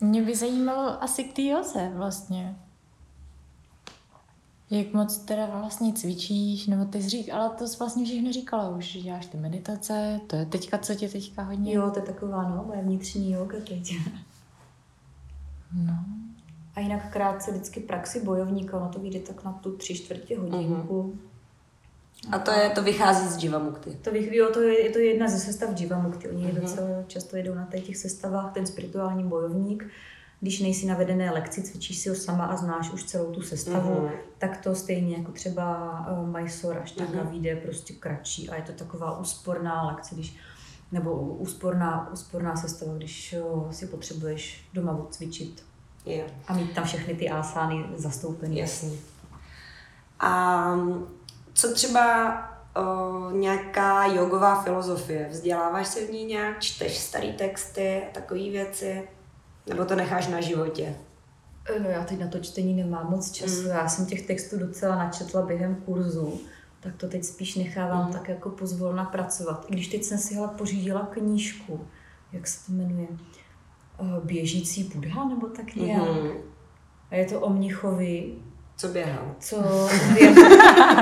Mě 0.00 0.22
by 0.22 0.36
zajímalo 0.36 1.02
asi 1.02 1.24
k 1.24 1.36
té 1.36 1.42
joze 1.42 1.92
vlastně. 1.94 2.56
Jak 4.70 4.92
moc 4.92 5.18
teda 5.18 5.46
vlastně 5.46 5.92
cvičíš, 5.92 6.66
nebo 6.66 6.84
ty 6.84 7.02
jsi 7.02 7.08
řík, 7.08 7.30
ale 7.32 7.50
to 7.50 7.68
jsi 7.68 7.78
vlastně 7.78 8.04
všechno 8.04 8.32
říkala 8.32 8.68
už, 8.68 8.84
že 8.84 9.00
děláš 9.00 9.26
ty 9.26 9.36
meditace, 9.38 10.20
to 10.26 10.36
je 10.36 10.46
teďka, 10.46 10.78
co 10.78 10.94
tě 10.94 11.08
teďka 11.08 11.42
hodně... 11.42 11.74
Jo, 11.74 11.90
to 11.90 11.98
je 11.98 12.06
taková, 12.06 12.48
no, 12.48 12.64
moje 12.66 12.82
vnitřní 12.82 13.32
yoga 13.32 13.58
teď. 13.68 13.94
No. 15.72 15.94
A 16.74 16.80
jinak 16.80 17.12
krátce 17.12 17.50
vždycky 17.50 17.80
praxi 17.80 18.24
bojovníka, 18.24 18.76
ono 18.76 18.88
to 18.88 18.98
vyjde 18.98 19.20
tak 19.20 19.44
na 19.44 19.52
tu 19.52 19.76
tři 19.76 19.94
čtvrtě 19.94 20.38
hodinku. 20.38 21.18
A 22.32 22.38
to, 22.38 22.50
je, 22.50 22.70
to 22.70 22.82
vychází 22.82 23.28
z 23.28 23.42
Jivamukty. 23.42 23.90
To, 24.02 24.10
bych, 24.10 24.32
jo, 24.32 24.50
to, 24.52 24.60
je, 24.60 24.84
je 24.84 24.90
to 24.90 24.98
jedna 24.98 25.28
ze 25.28 25.38
sestav 25.38 25.80
Jivamukti. 25.80 26.28
Oni 26.28 26.46
mm-hmm. 26.46 26.60
docela 26.60 26.88
často 27.06 27.36
jedou 27.36 27.54
na 27.54 27.66
těch 27.84 27.96
sestavách, 27.96 28.52
ten 28.52 28.66
spirituální 28.66 29.24
bojovník. 29.24 29.86
Když 30.40 30.60
nejsi 30.60 30.86
na 30.86 30.94
vedené 30.94 31.30
lekci, 31.30 31.62
cvičíš 31.62 31.98
si 31.98 32.08
ho 32.08 32.14
sama 32.14 32.44
a 32.46 32.56
znáš 32.56 32.90
už 32.90 33.04
celou 33.04 33.30
tu 33.32 33.42
sestavu, 33.42 33.90
Mhm. 33.94 34.04
mm-hmm. 34.04 34.10
tak 34.38 34.56
to 34.56 34.74
stejně 34.74 35.16
jako 35.16 35.32
třeba 35.32 35.90
uh, 36.12 36.28
Mysore 36.28 36.80
až 36.80 36.92
tak 36.92 37.08
Mhm. 37.08 37.18
mm-hmm. 37.18 37.30
vyjde 37.30 37.56
prostě 37.56 37.94
kratší 37.94 38.48
a 38.50 38.56
je 38.56 38.62
to 38.62 38.72
taková 38.72 39.18
úsporná 39.18 39.82
lekce, 39.86 40.14
když 40.14 40.36
nebo 40.92 41.12
úsporná, 41.20 42.10
úsporná 42.12 42.56
sestava, 42.56 42.94
když 42.94 43.34
uh, 43.44 43.70
si 43.70 43.86
potřebuješ 43.86 44.64
doma 44.74 44.92
odcvičit 44.92 45.64
Jo, 46.06 46.24
a 46.48 46.54
mít 46.54 46.72
tam 46.74 46.84
všechny 46.84 47.14
ty 47.14 47.28
asány 47.30 47.84
zastoupené. 47.96 48.54
jasně. 48.60 48.96
A 50.20 50.74
co 51.54 51.74
třeba 51.74 52.34
o, 52.76 53.30
nějaká 53.30 54.06
jogová 54.06 54.62
filozofie? 54.62 55.28
Vzděláváš 55.30 55.86
se 55.86 56.06
v 56.06 56.10
ní 56.10 56.24
nějak? 56.24 56.60
Čteš 56.60 56.98
starý 56.98 57.32
texty 57.32 58.02
a 58.08 58.14
takové 58.14 58.40
věci? 58.40 59.08
Nebo 59.66 59.84
to 59.84 59.94
necháš 59.94 60.26
na 60.28 60.40
životě? 60.40 60.94
No 61.82 61.88
já 61.90 62.04
teď 62.04 62.18
na 62.20 62.28
to 62.28 62.38
čtení 62.38 62.74
nemám 62.74 63.10
moc 63.10 63.30
času. 63.30 63.62
Mm. 63.62 63.68
Já 63.68 63.88
jsem 63.88 64.06
těch 64.06 64.26
textů 64.26 64.58
docela 64.58 64.96
načetla 64.96 65.42
během 65.42 65.74
kurzu, 65.74 66.40
tak 66.80 66.96
to 66.96 67.08
teď 67.08 67.24
spíš 67.24 67.54
nechávám 67.56 68.06
Mm. 68.06 68.12
tak 68.12 68.28
jako 68.28 68.50
pozvolna 68.50 69.04
pracovat. 69.04 69.64
I 69.68 69.72
když 69.72 69.88
teď 69.88 70.04
jsem 70.04 70.18
si 70.18 70.34
hele 70.34 70.48
pořídila 70.48 71.08
knížku, 71.12 71.86
jak 72.32 72.46
se 72.46 72.66
to 72.66 72.72
jmenuje, 72.72 73.08
Eh, 74.02 74.20
Běžící 74.24 74.84
Budha 74.84 75.24
nebo 75.28 75.46
tak 75.46 75.74
nějak. 75.74 76.02
Mm. 76.22 76.30
A 77.10 77.14
je 77.14 77.24
to 77.24 77.40
o 77.40 77.50
Mnichovi, 77.50 78.34
Co 78.80 78.88
běhal? 78.88 79.34
co 79.40 79.56
uběhl, 80.10 80.42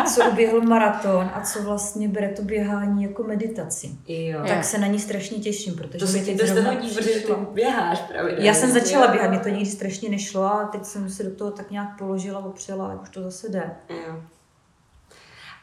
co 0.14 0.30
uběhl 0.30 0.60
maraton 0.60 1.30
a 1.34 1.40
co 1.40 1.62
vlastně 1.62 2.08
bere 2.08 2.28
to 2.28 2.42
běhání 2.42 3.02
jako 3.02 3.22
meditaci. 3.22 3.90
Jo. 4.08 4.40
Tak 4.48 4.64
se 4.64 4.78
na 4.78 4.86
ní 4.86 4.98
strašně 4.98 5.38
těším, 5.38 5.74
protože 5.74 5.98
To 5.98 6.06
se 6.06 6.18
ti 6.18 6.34
dost 6.34 6.50
hodí, 6.50 6.94
protože 6.94 7.10
ty 7.10 7.32
běháš 7.52 8.00
pravidelně. 8.00 8.46
Já 8.46 8.54
jsem 8.54 8.70
začala 8.70 9.04
Jo. 9.06 9.12
běhat, 9.12 9.30
mě 9.30 9.40
to 9.40 9.48
nikdy 9.48 9.66
strašně 9.66 10.10
nešlo 10.10 10.44
a 10.44 10.64
teď 10.72 10.84
jsem 10.84 11.10
se 11.10 11.22
do 11.22 11.36
toho 11.36 11.50
tak 11.50 11.70
nějak 11.70 11.98
položila, 11.98 12.44
opřela 12.44 12.86
a 12.92 13.02
už 13.02 13.08
to 13.08 13.22
zase 13.22 13.48
jde. 13.48 13.70
Jo. 13.90 14.22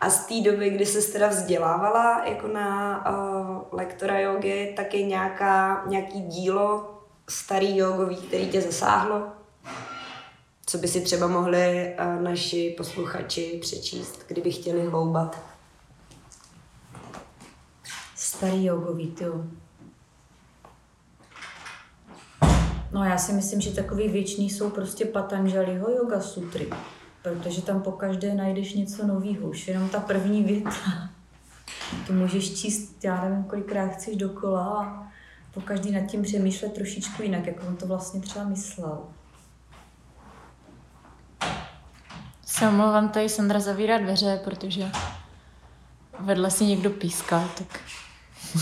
A 0.01 0.09
z 0.09 0.25
té 0.25 0.51
doby, 0.51 0.69
kdy 0.69 0.85
se 0.85 1.11
teda 1.11 1.27
vzdělávala 1.27 2.25
jako 2.25 2.47
na 2.47 2.97
uh, 3.11 3.57
lektora 3.71 4.19
jogy, 4.19 4.73
tak 4.75 4.93
je 4.93 5.03
nějaká, 5.03 5.83
nějaký 5.87 6.21
dílo 6.21 6.91
starý 7.29 7.77
jogový, 7.77 8.17
který 8.17 8.49
tě 8.49 8.61
zasáhlo? 8.61 9.27
Co 10.75 10.81
by 10.81 10.87
si 10.87 11.01
třeba 11.01 11.27
mohli 11.27 11.95
uh, 11.99 12.21
naši 12.21 12.75
posluchači 12.77 13.59
přečíst, 13.61 14.25
kdyby 14.27 14.51
chtěli 14.51 14.85
hloubat? 14.85 15.43
Starý 18.15 18.65
jogový, 18.65 19.15
jo. 19.21 19.43
No 22.91 23.03
já 23.03 23.17
si 23.17 23.33
myslím, 23.33 23.61
že 23.61 23.71
takový 23.71 24.07
věčný 24.07 24.49
jsou 24.49 24.69
prostě 24.69 25.05
Patanjaliho 25.05 25.91
yoga 25.91 26.21
sutry, 26.21 26.69
protože 27.21 27.61
tam 27.61 27.81
po 27.81 27.91
každé 27.91 28.33
najdeš 28.33 28.73
něco 28.73 29.07
nového, 29.07 29.49
už 29.49 29.67
jenom 29.67 29.89
ta 29.89 29.99
první 29.99 30.43
věta 30.43 31.09
To 32.07 32.13
můžeš 32.13 32.61
číst, 32.61 33.03
já 33.03 33.23
nevím, 33.23 33.43
kolikrát 33.43 33.87
chceš 33.87 34.15
dokola 34.15 34.61
a 34.65 35.07
po 35.53 35.61
každý 35.61 35.91
nad 35.91 36.01
tím 36.01 36.21
přemýšlet 36.21 36.73
trošičku 36.73 37.21
jinak, 37.21 37.47
jak 37.47 37.63
on 37.67 37.75
to 37.75 37.87
vlastně 37.87 38.21
třeba 38.21 38.45
myslel. 38.45 39.07
Se 42.57 42.67
omlouvám, 42.67 43.09
tady 43.09 43.29
Sandra 43.29 43.59
zavírá 43.59 43.97
dveře, 43.97 44.41
protože 44.43 44.91
vedle 46.19 46.51
si 46.51 46.65
někdo 46.65 46.89
píská, 46.89 47.49
tak 47.57 47.79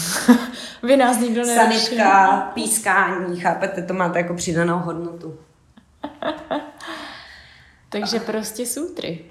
vy 0.83 0.97
nás 0.97 1.19
nikdo 1.19 1.45
neruší. 1.45 1.79
Sanitka, 1.79 2.41
pískání, 2.53 3.39
chápete, 3.39 3.83
to 3.83 3.93
máte 3.93 4.19
jako 4.19 4.33
přidanou 4.33 4.79
hodnotu. 4.79 5.39
Takže 7.89 8.19
prostě 8.19 8.65
sutry. 8.65 9.25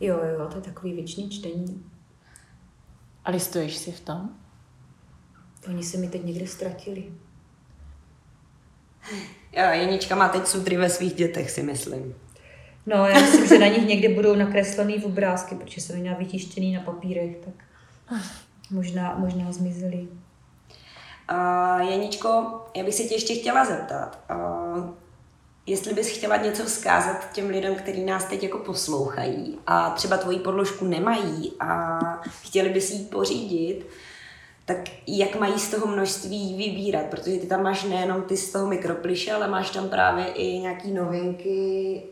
Jo, 0.00 0.20
jo, 0.24 0.48
to 0.48 0.56
je 0.56 0.62
takový 0.62 0.92
věčný 0.92 1.30
čtení. 1.30 1.90
A 3.24 3.30
listuješ 3.30 3.76
si 3.76 3.92
v 3.92 4.00
tom? 4.00 4.28
Oni 5.68 5.82
se 5.82 5.98
mi 5.98 6.08
teď 6.08 6.24
někde 6.24 6.46
ztratili. 6.46 7.12
Jo, 9.52 9.64
Jenička 9.72 10.16
má 10.16 10.28
teď 10.28 10.46
sutry 10.46 10.76
ve 10.76 10.90
svých 10.90 11.14
dětech, 11.14 11.50
si 11.50 11.62
myslím. 11.62 12.14
No, 12.88 13.06
já 13.06 13.20
myslím, 13.20 13.46
že 13.46 13.58
na 13.58 13.66
nich 13.66 13.86
někde 13.86 14.08
budou 14.08 14.34
nakreslený 14.34 14.98
v 14.98 15.04
obrázky, 15.04 15.54
protože 15.54 15.80
jsem 15.80 15.98
měla 15.98 16.18
vytištěný 16.18 16.74
na 16.74 16.80
papírech, 16.80 17.36
tak 17.44 17.54
možná, 18.70 19.14
možná 19.18 19.52
zmizely. 19.52 20.08
Uh, 21.32 21.80
Jeničko, 21.90 22.60
já 22.76 22.84
bych 22.84 22.94
se 22.94 23.02
tě 23.02 23.14
ještě 23.14 23.34
chtěla 23.34 23.64
zeptat, 23.64 24.18
uh, 24.30 24.90
jestli 25.66 25.94
bys 25.94 26.08
chtěla 26.08 26.36
něco 26.36 26.64
vzkázat 26.64 27.32
těm 27.32 27.48
lidem, 27.48 27.74
kteří 27.74 28.04
nás 28.04 28.24
teď 28.24 28.42
jako 28.42 28.58
poslouchají 28.58 29.58
a 29.66 29.90
třeba 29.90 30.16
tvoji 30.16 30.38
podložku 30.38 30.84
nemají 30.84 31.52
a 31.60 31.98
chtěli 32.42 32.68
by 32.68 32.80
si 32.80 32.94
ji 32.94 33.04
pořídit, 33.04 33.86
tak 34.64 34.78
jak 35.06 35.40
mají 35.40 35.58
z 35.58 35.70
toho 35.70 35.86
množství 35.86 36.56
vybírat, 36.56 37.06
protože 37.06 37.38
ty 37.38 37.46
tam 37.46 37.62
máš 37.62 37.84
nejenom 37.84 38.22
ty 38.22 38.36
z 38.36 38.52
toho 38.52 38.66
mikropliše, 38.66 39.32
ale 39.32 39.48
máš 39.48 39.70
tam 39.70 39.88
právě 39.88 40.26
i 40.26 40.58
nějaký 40.58 40.92
novinky 40.92 42.02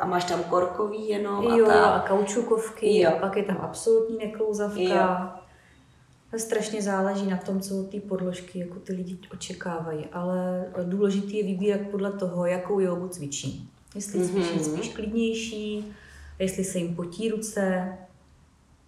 a 0.00 0.06
máš 0.06 0.24
tam 0.24 0.42
korkový 0.44 1.08
jenom 1.08 1.44
Jo, 1.44 1.66
a 1.70 1.84
a 1.84 1.98
tak. 1.98 2.08
kaučukovky, 2.08 3.00
Jo. 3.00 3.10
a 3.10 3.18
pak 3.18 3.36
je 3.36 3.42
tam 3.42 3.56
absolutní 3.60 4.18
neklouzavka. 4.18 4.80
Jo. 6.32 6.38
Strašně 6.38 6.82
záleží 6.82 7.26
na 7.30 7.36
tom, 7.36 7.60
co 7.60 7.80
od 7.80 7.90
té 7.90 8.00
podložky 8.00 8.58
jako 8.58 8.74
ty 8.74 8.92
lidi 8.92 9.18
očekávají, 9.32 10.06
ale 10.12 10.64
důležité 10.84 11.32
je 11.36 11.42
vybírat 11.44 11.80
podle 11.90 12.12
toho, 12.12 12.46
jakou 12.46 12.80
jogu 12.80 13.08
cvičí. 13.08 13.68
Jestli 13.94 14.18
Mhm. 14.18 14.28
cvičí 14.28 14.58
spíš 14.64 14.88
klidnější, 14.94 15.94
jestli 16.38 16.64
se 16.64 16.78
jim 16.78 16.96
potí 16.96 17.28
ruce, 17.30 17.88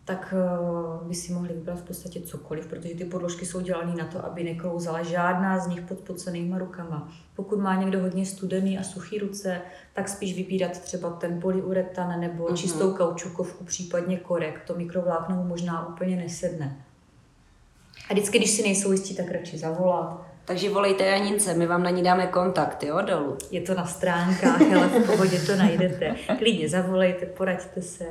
tak 0.09 0.35
eh, 0.37 1.07
by 1.09 1.15
si 1.15 1.33
mohli 1.33 1.49
vybrat 1.55 1.79
v 1.79 1.83
podstatě 1.83 2.21
cokoliv, 2.21 2.67
protože 2.67 2.95
ty 2.95 3.05
podložky 3.05 3.47
jsou 3.47 3.61
dělané 3.61 3.95
na 3.95 4.07
to, 4.07 4.25
aby 4.25 4.45
neklouzala 4.45 5.03
žádná 5.03 5.59
z 5.59 5.67
nich 5.67 5.81
pod 5.81 5.99
pocenýma 5.99 6.59
rukama. 6.59 7.09
Pokud 7.37 7.59
má 7.59 7.75
někdo 7.75 8.01
hodně 8.01 8.27
studený 8.27 8.79
a 8.79 8.83
suchý 8.83 9.19
ruce, 9.19 9.61
tak 9.95 10.09
spíš 10.09 10.37
vybírat 10.37 10.79
třeba 10.81 11.11
ten 11.11 11.41
polyuretan 11.41 12.21
nebo 12.21 12.47
Mhm. 12.47 12.57
čistou 12.57 12.95
kaučukovku, 12.95 13.65
případně 13.65 14.17
korek. 14.19 14.63
To 14.67 14.75
mikrovlákno 14.75 15.37
mu 15.37 15.45
možná 15.45 15.89
úplně 15.89 16.17
nesedne. 16.17 16.85
A 18.11 18.13
vždycky, 18.13 18.39
když 18.39 18.51
si 18.51 18.63
nejsou 18.63 18.93
jistí, 18.93 19.17
tak 19.17 19.31
radši 19.31 19.59
zavolat. 19.59 20.28
Takže 20.49 20.71
volejte 20.71 21.05
Janince, 21.05 21.55
my 21.55 21.67
vám 21.67 21.83
na 21.83 21.91
ní 21.91 22.03
dáme 22.03 22.27
kontakt, 22.27 22.83
jo, 22.83 23.01
dolů. 23.03 23.39
Je 23.51 23.61
to 23.61 23.75
na 23.75 23.87
stránkách, 23.87 24.61
ale 24.61 24.89
v 24.89 25.07
pohodě 25.07 25.39
to 25.39 25.57
najdete. 25.57 26.17
Klidně 26.39 26.69
zavolejte, 26.69 27.27
poraďte 27.27 27.83
se. 27.83 28.05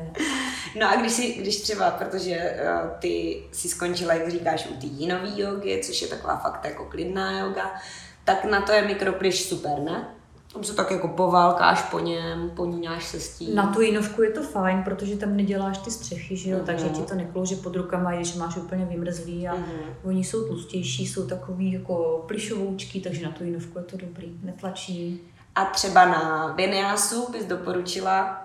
No 0.80 0.90
a 0.90 0.96
když, 0.96 1.12
si, 1.12 1.34
když 1.34 1.62
třeba, 1.62 1.92
protože 1.92 2.36
uh, 2.36 2.90
ty 3.00 3.44
si 3.52 3.70
skončila, 3.70 4.14
jak 4.14 4.32
říkáš, 4.32 4.68
u 4.68 4.74
té 4.74 4.86
jinové 4.86 5.30
jogy, 5.36 5.82
což 5.84 6.02
je 6.02 6.08
taková 6.08 6.38
fakt 6.38 6.66
jako 6.66 6.86
klidná 6.86 7.40
yoga, 7.40 7.72
tak 8.26 8.46
na 8.46 8.62
to 8.62 8.72
je 8.72 8.82
mikropliš 8.82 9.44
super, 9.44 9.80
ne? 9.80 10.08
Tam 10.58 10.64
se 10.64 10.74
tak 10.76 10.92
jako 10.92 11.08
poválkáš 11.08 11.82
po 11.84 12.00
něm, 12.00 12.50
poníňáš 12.50 13.06
se 13.08 13.20
s 13.20 13.38
tím. 13.38 13.56
Na 13.56 13.68
tu 13.74 13.82
jinovku 13.82 14.22
je 14.24 14.30
to 14.32 14.44
fajn, 14.44 14.84
protože 14.84 15.16
tam 15.18 15.36
neděláš 15.38 15.78
ty 15.78 15.92
střechy, 15.92 16.36
že 16.38 16.50
jo? 16.50 16.58
Mhm. 16.58 16.66
takže 16.66 16.90
ti 16.90 17.02
to 17.02 17.16
neklouže 17.16 17.56
pod 17.56 17.76
rukama, 17.76 18.16
když 18.16 18.36
máš 18.36 18.58
úplně 18.58 18.86
vymrzlý 18.86 19.48
a 19.48 19.56
Mhm. 19.56 19.66
oni 20.04 20.24
jsou 20.24 20.48
tlustější, 20.48 21.08
jsou 21.08 21.28
takový 21.28 21.72
jako 21.72 22.24
plišovoučky, 22.28 23.00
takže 23.00 23.26
na 23.26 23.32
tu 23.32 23.44
jinovku 23.44 23.78
je 23.78 23.84
to 23.84 23.98
dobrý, 23.98 24.40
netlačí. 24.44 25.22
A 25.56 25.66
třeba 25.66 26.06
na 26.06 26.54
vinyásu 26.56 27.32
bys 27.32 27.46
doporučila 27.46 28.44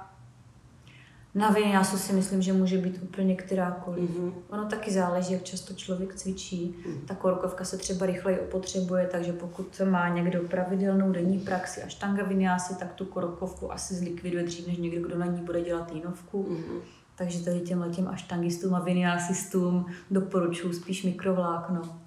Na 1.35 1.51
vinyásu 1.51 1.99
si 1.99 2.13
myslím, 2.13 2.43
že 2.43 2.53
může 2.53 2.79
být 2.79 3.01
úplně 3.03 3.37
kterákoliv. 3.37 4.11
Mhm. 4.11 4.33
Ono 4.51 4.65
taky 4.65 4.91
záleží, 4.93 5.33
jak 5.33 5.43
často 5.43 5.75
člověk 5.75 6.15
cvičí. 6.15 6.75
Ta 7.07 7.15
korkovka 7.15 7.65
se 7.65 7.79
třeba 7.79 8.07
rychleji 8.07 8.39
opotřebuje, 8.39 9.09
takže 9.13 9.33
pokud 9.33 9.81
má 9.91 10.09
někdo 10.09 10.41
pravidelnou 10.41 11.13
denní 11.13 11.39
praxi 11.39 11.83
a 11.83 11.89
štanga 11.89 12.25
vinyásy, 12.25 12.75
tak 12.75 12.93
tu 12.93 13.05
korkovku 13.05 13.73
asi 13.73 13.95
zlikviduje 13.95 14.45
dřív, 14.45 14.67
než 14.67 14.77
někdo, 14.77 15.09
kdo 15.09 15.19
na 15.19 15.27
ní 15.27 15.41
bude 15.41 15.61
dělat 15.61 15.93
jinovku. 15.95 16.47
Mhm. 16.51 16.79
Takže 17.17 17.45
tady 17.45 17.61
těm 17.61 17.81
letěm 17.81 18.09
aštangistům 18.09 18.75
a 18.75 18.81
vinyásistům 18.81 19.87
doporučuji 20.11 20.73
spíš 20.73 21.05
mikrovlákno. 21.05 22.02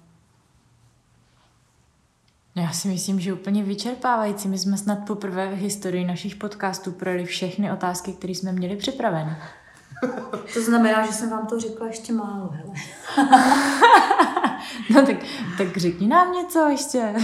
No 2.56 2.62
já 2.62 2.72
si 2.72 2.88
myslím, 2.88 3.20
že 3.20 3.32
úplně 3.32 3.62
vyčerpávající. 3.62 4.48
My 4.48 4.58
jsme 4.58 4.76
snad 4.78 4.98
poprvé 5.06 5.48
v 5.48 5.58
historii 5.58 6.04
našich 6.04 6.36
podcastů 6.36 6.92
projeli 6.92 7.24
všechny 7.24 7.72
otázky, 7.72 8.12
které 8.12 8.32
jsme 8.32 8.52
měli 8.52 8.76
připravené. 8.76 9.42
To 10.54 10.62
znamená, 10.62 11.06
že 11.06 11.12
jsem 11.12 11.30
vám 11.30 11.46
to 11.46 11.60
řekla 11.60 11.86
ještě 11.86 12.12
málo, 12.12 12.50
hele. 12.52 12.74
No 14.94 15.06
tak, 15.06 15.16
tak 15.58 15.76
řekni 15.76 16.06
nám 16.06 16.32
něco 16.32 16.68
ještě. 16.68 17.14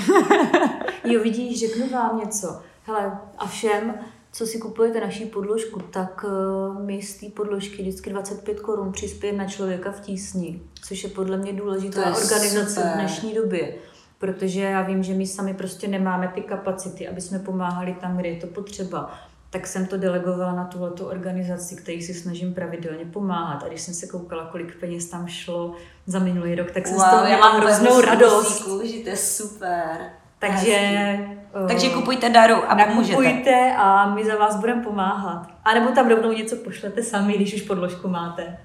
Jo, 1.05 1.23
vidíš, 1.23 1.61
řeknu 1.61 1.89
vám 1.89 2.19
něco. 2.19 2.63
Hele, 2.87 3.19
a 3.39 3.47
všem, 3.47 3.95
co 4.33 4.47
si 4.47 4.59
kupujete 4.59 5.01
naší 5.01 5.25
podložku, 5.25 5.81
tak 5.81 6.25
uh, 6.25 6.83
my 6.85 7.03
z 7.03 7.21
té 7.21 7.27
podložky 7.27 7.83
vždycky 7.83 8.11
25 8.11 8.61
korun 8.61 8.93
přispějeme 8.93 9.39
na 9.39 9.51
člověka 9.51 9.93
v 9.93 10.01
tísni, 10.01 10.63
což 10.83 11.05
je 11.05 11.11
podle 11.11 11.37
mě 11.37 11.53
důležitá 11.53 12.01
organizace 12.01 12.75
super. 12.75 12.93
v 12.93 12.95
dnešní 12.95 13.35
době. 13.35 13.75
Protože 14.23 14.61
já 14.61 14.83
vím, 14.83 15.03
že 15.03 15.15
my 15.15 15.27
sami 15.27 15.55
prostě 15.55 15.89
nemáme 15.89 16.29
ty 16.29 16.41
kapacity, 16.41 17.09
aby 17.09 17.21
jsme 17.21 17.39
pomáhali 17.39 17.97
tam, 18.01 18.17
kde 18.17 18.29
je 18.29 18.41
to 18.41 18.47
potřeba. 18.47 19.11
Tak 19.51 19.67
jsem 19.67 19.87
to 19.87 19.97
delegovala 19.97 20.53
na 20.53 20.65
tuhleto 20.65 21.07
organizaci, 21.07 21.77
který 21.77 22.03
si 22.03 22.15
snažím 22.15 22.55
pravidelně 22.55 23.05
pomáhat. 23.05 23.63
A 23.63 23.69
když 23.69 23.81
jsem 23.81 23.95
se 23.95 24.07
koukala, 24.07 24.45
kolik 24.45 24.81
peněz 24.81 25.07
tam 25.07 25.29
šlo 25.29 25.75
za 26.07 26.19
minulý 26.19 26.55
rok, 26.55 26.71
tak 26.71 26.87
jsem 26.87 26.99
z 26.99 27.05
toho 27.11 27.25
měla 27.25 27.53
hroznou 27.53 28.01
radost. 28.01 28.65
Kůži, 28.65 29.03
to 29.05 29.11
je 29.11 29.17
super. 29.17 29.97
Takže, 30.39 30.77
eh, 30.77 31.37
Takže 31.69 31.91
kupujte 31.91 32.31
daru 32.31 32.55
a 32.55 32.75
pomůžete. 32.75 33.23
Nakupujte 33.23 33.75
a 33.77 34.15
my 34.15 34.25
za 34.25 34.37
vás 34.37 34.57
budeme 34.57 34.83
pomáhat. 34.83 35.47
A 35.65 35.75
nebo 35.75 35.91
tam 35.91 36.09
rovnou 36.09 36.33
něco 36.33 36.57
pošlete 36.57 37.03
sami, 37.03 37.33
když 37.33 37.55
už 37.55 37.63
podložku 37.63 38.09
máte. 38.09 38.59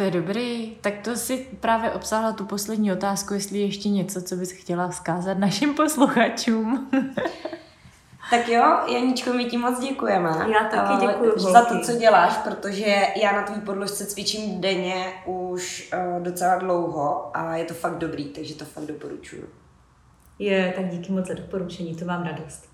To 0.00 0.04
je 0.04 0.10
dobrý. 0.10 0.76
Tak 0.80 0.94
to 1.04 1.16
si 1.16 1.46
právě 1.60 1.90
obsáhla 1.90 2.32
tu 2.32 2.44
poslední 2.44 2.92
otázku, 2.92 3.34
jestli 3.34 3.58
je 3.58 3.64
ještě 3.64 3.88
něco, 3.88 4.22
co 4.22 4.36
bys 4.36 4.52
chtěla 4.52 4.88
vzkázat 4.88 5.38
našim 5.38 5.74
posluchačům. 5.74 6.90
Tak 8.30 8.48
jo, 8.48 8.78
Janíčko, 8.92 9.32
my 9.32 9.44
ti 9.44 9.56
moc 9.56 9.80
děkujeme. 9.80 10.30
Já 10.30 10.68
taky 10.68 11.06
děkuju, 11.06 11.38
Za 11.38 11.64
to, 11.64 11.80
co 11.80 11.92
děláš, 11.92 12.36
protože 12.36 13.06
já 13.22 13.32
na 13.32 13.42
tvý 13.42 13.60
podložce 13.60 14.06
cvičím 14.06 14.60
denně 14.60 15.12
už 15.26 15.92
uh, 15.94 16.22
docela 16.22 16.58
dlouho 16.58 17.36
a 17.36 17.56
je 17.56 17.64
to 17.64 17.74
fakt 17.74 17.98
dobrý, 17.98 18.24
takže 18.24 18.54
to 18.54 18.64
fakt 18.64 18.84
doporučuju. 18.84 19.44
Je, 20.38 20.72
tak 20.76 20.88
díky 20.88 21.12
moc 21.12 21.26
za 21.26 21.34
doporučení, 21.34 21.96
to 21.96 22.04
mám 22.04 22.22
radost. 22.22 22.69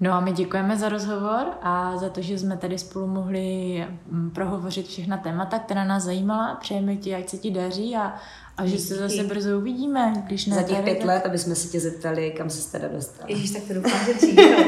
No 0.00 0.12
a 0.12 0.20
my 0.20 0.32
děkujeme 0.32 0.76
za 0.76 0.88
rozhovor 0.88 1.46
a 1.62 1.96
za 1.96 2.08
to, 2.08 2.22
že 2.22 2.38
jsme 2.38 2.56
tady 2.56 2.78
spolu 2.78 3.06
mohli 3.06 3.86
mm, 4.10 4.30
prohovořit 4.30 4.86
všechna 4.86 5.16
témata, 5.16 5.58
která 5.58 5.84
nás 5.84 6.02
zajímala. 6.02 6.54
Přejeme 6.54 6.96
ti, 6.96 7.14
ať 7.14 7.28
se 7.28 7.36
ti 7.38 7.50
daří 7.50 7.96
a, 7.96 8.14
a 8.56 8.66
že 8.66 8.78
se 8.78 8.94
zase 8.94 9.22
brzo 9.24 9.58
uvidíme. 9.58 10.12
Když 10.26 10.46
ne 10.46 10.56
Za 10.56 10.62
těch 10.62 10.80
pět 10.80 10.98
tak- 10.98 11.06
let, 11.06 11.26
aby 11.26 11.38
jsme 11.38 11.54
se 11.54 11.68
tě 11.68 11.80
zeptali, 11.80 12.30
kam 12.36 12.50
se 12.50 12.72
teda 12.72 12.88
dostala. 12.88 13.28
Ježíš, 13.30 13.50
tak 13.50 13.62
to 13.62 13.74
doufám, 13.74 14.06
že 14.06 14.14
dřív. 14.14 14.38
jo. 14.38 14.58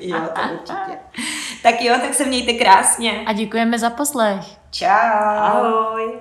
jo, 0.18 0.18
to 0.34 0.40
určitě. 0.52 0.98
tak 1.62 1.82
jo, 1.82 1.94
tak 2.00 2.14
se 2.14 2.26
mějte 2.26 2.52
krásně. 2.52 3.24
A 3.26 3.32
děkujeme 3.32 3.78
za 3.78 3.90
poslech. 3.90 4.44
Čau. 4.70 4.86
Ahoj. 5.36 6.12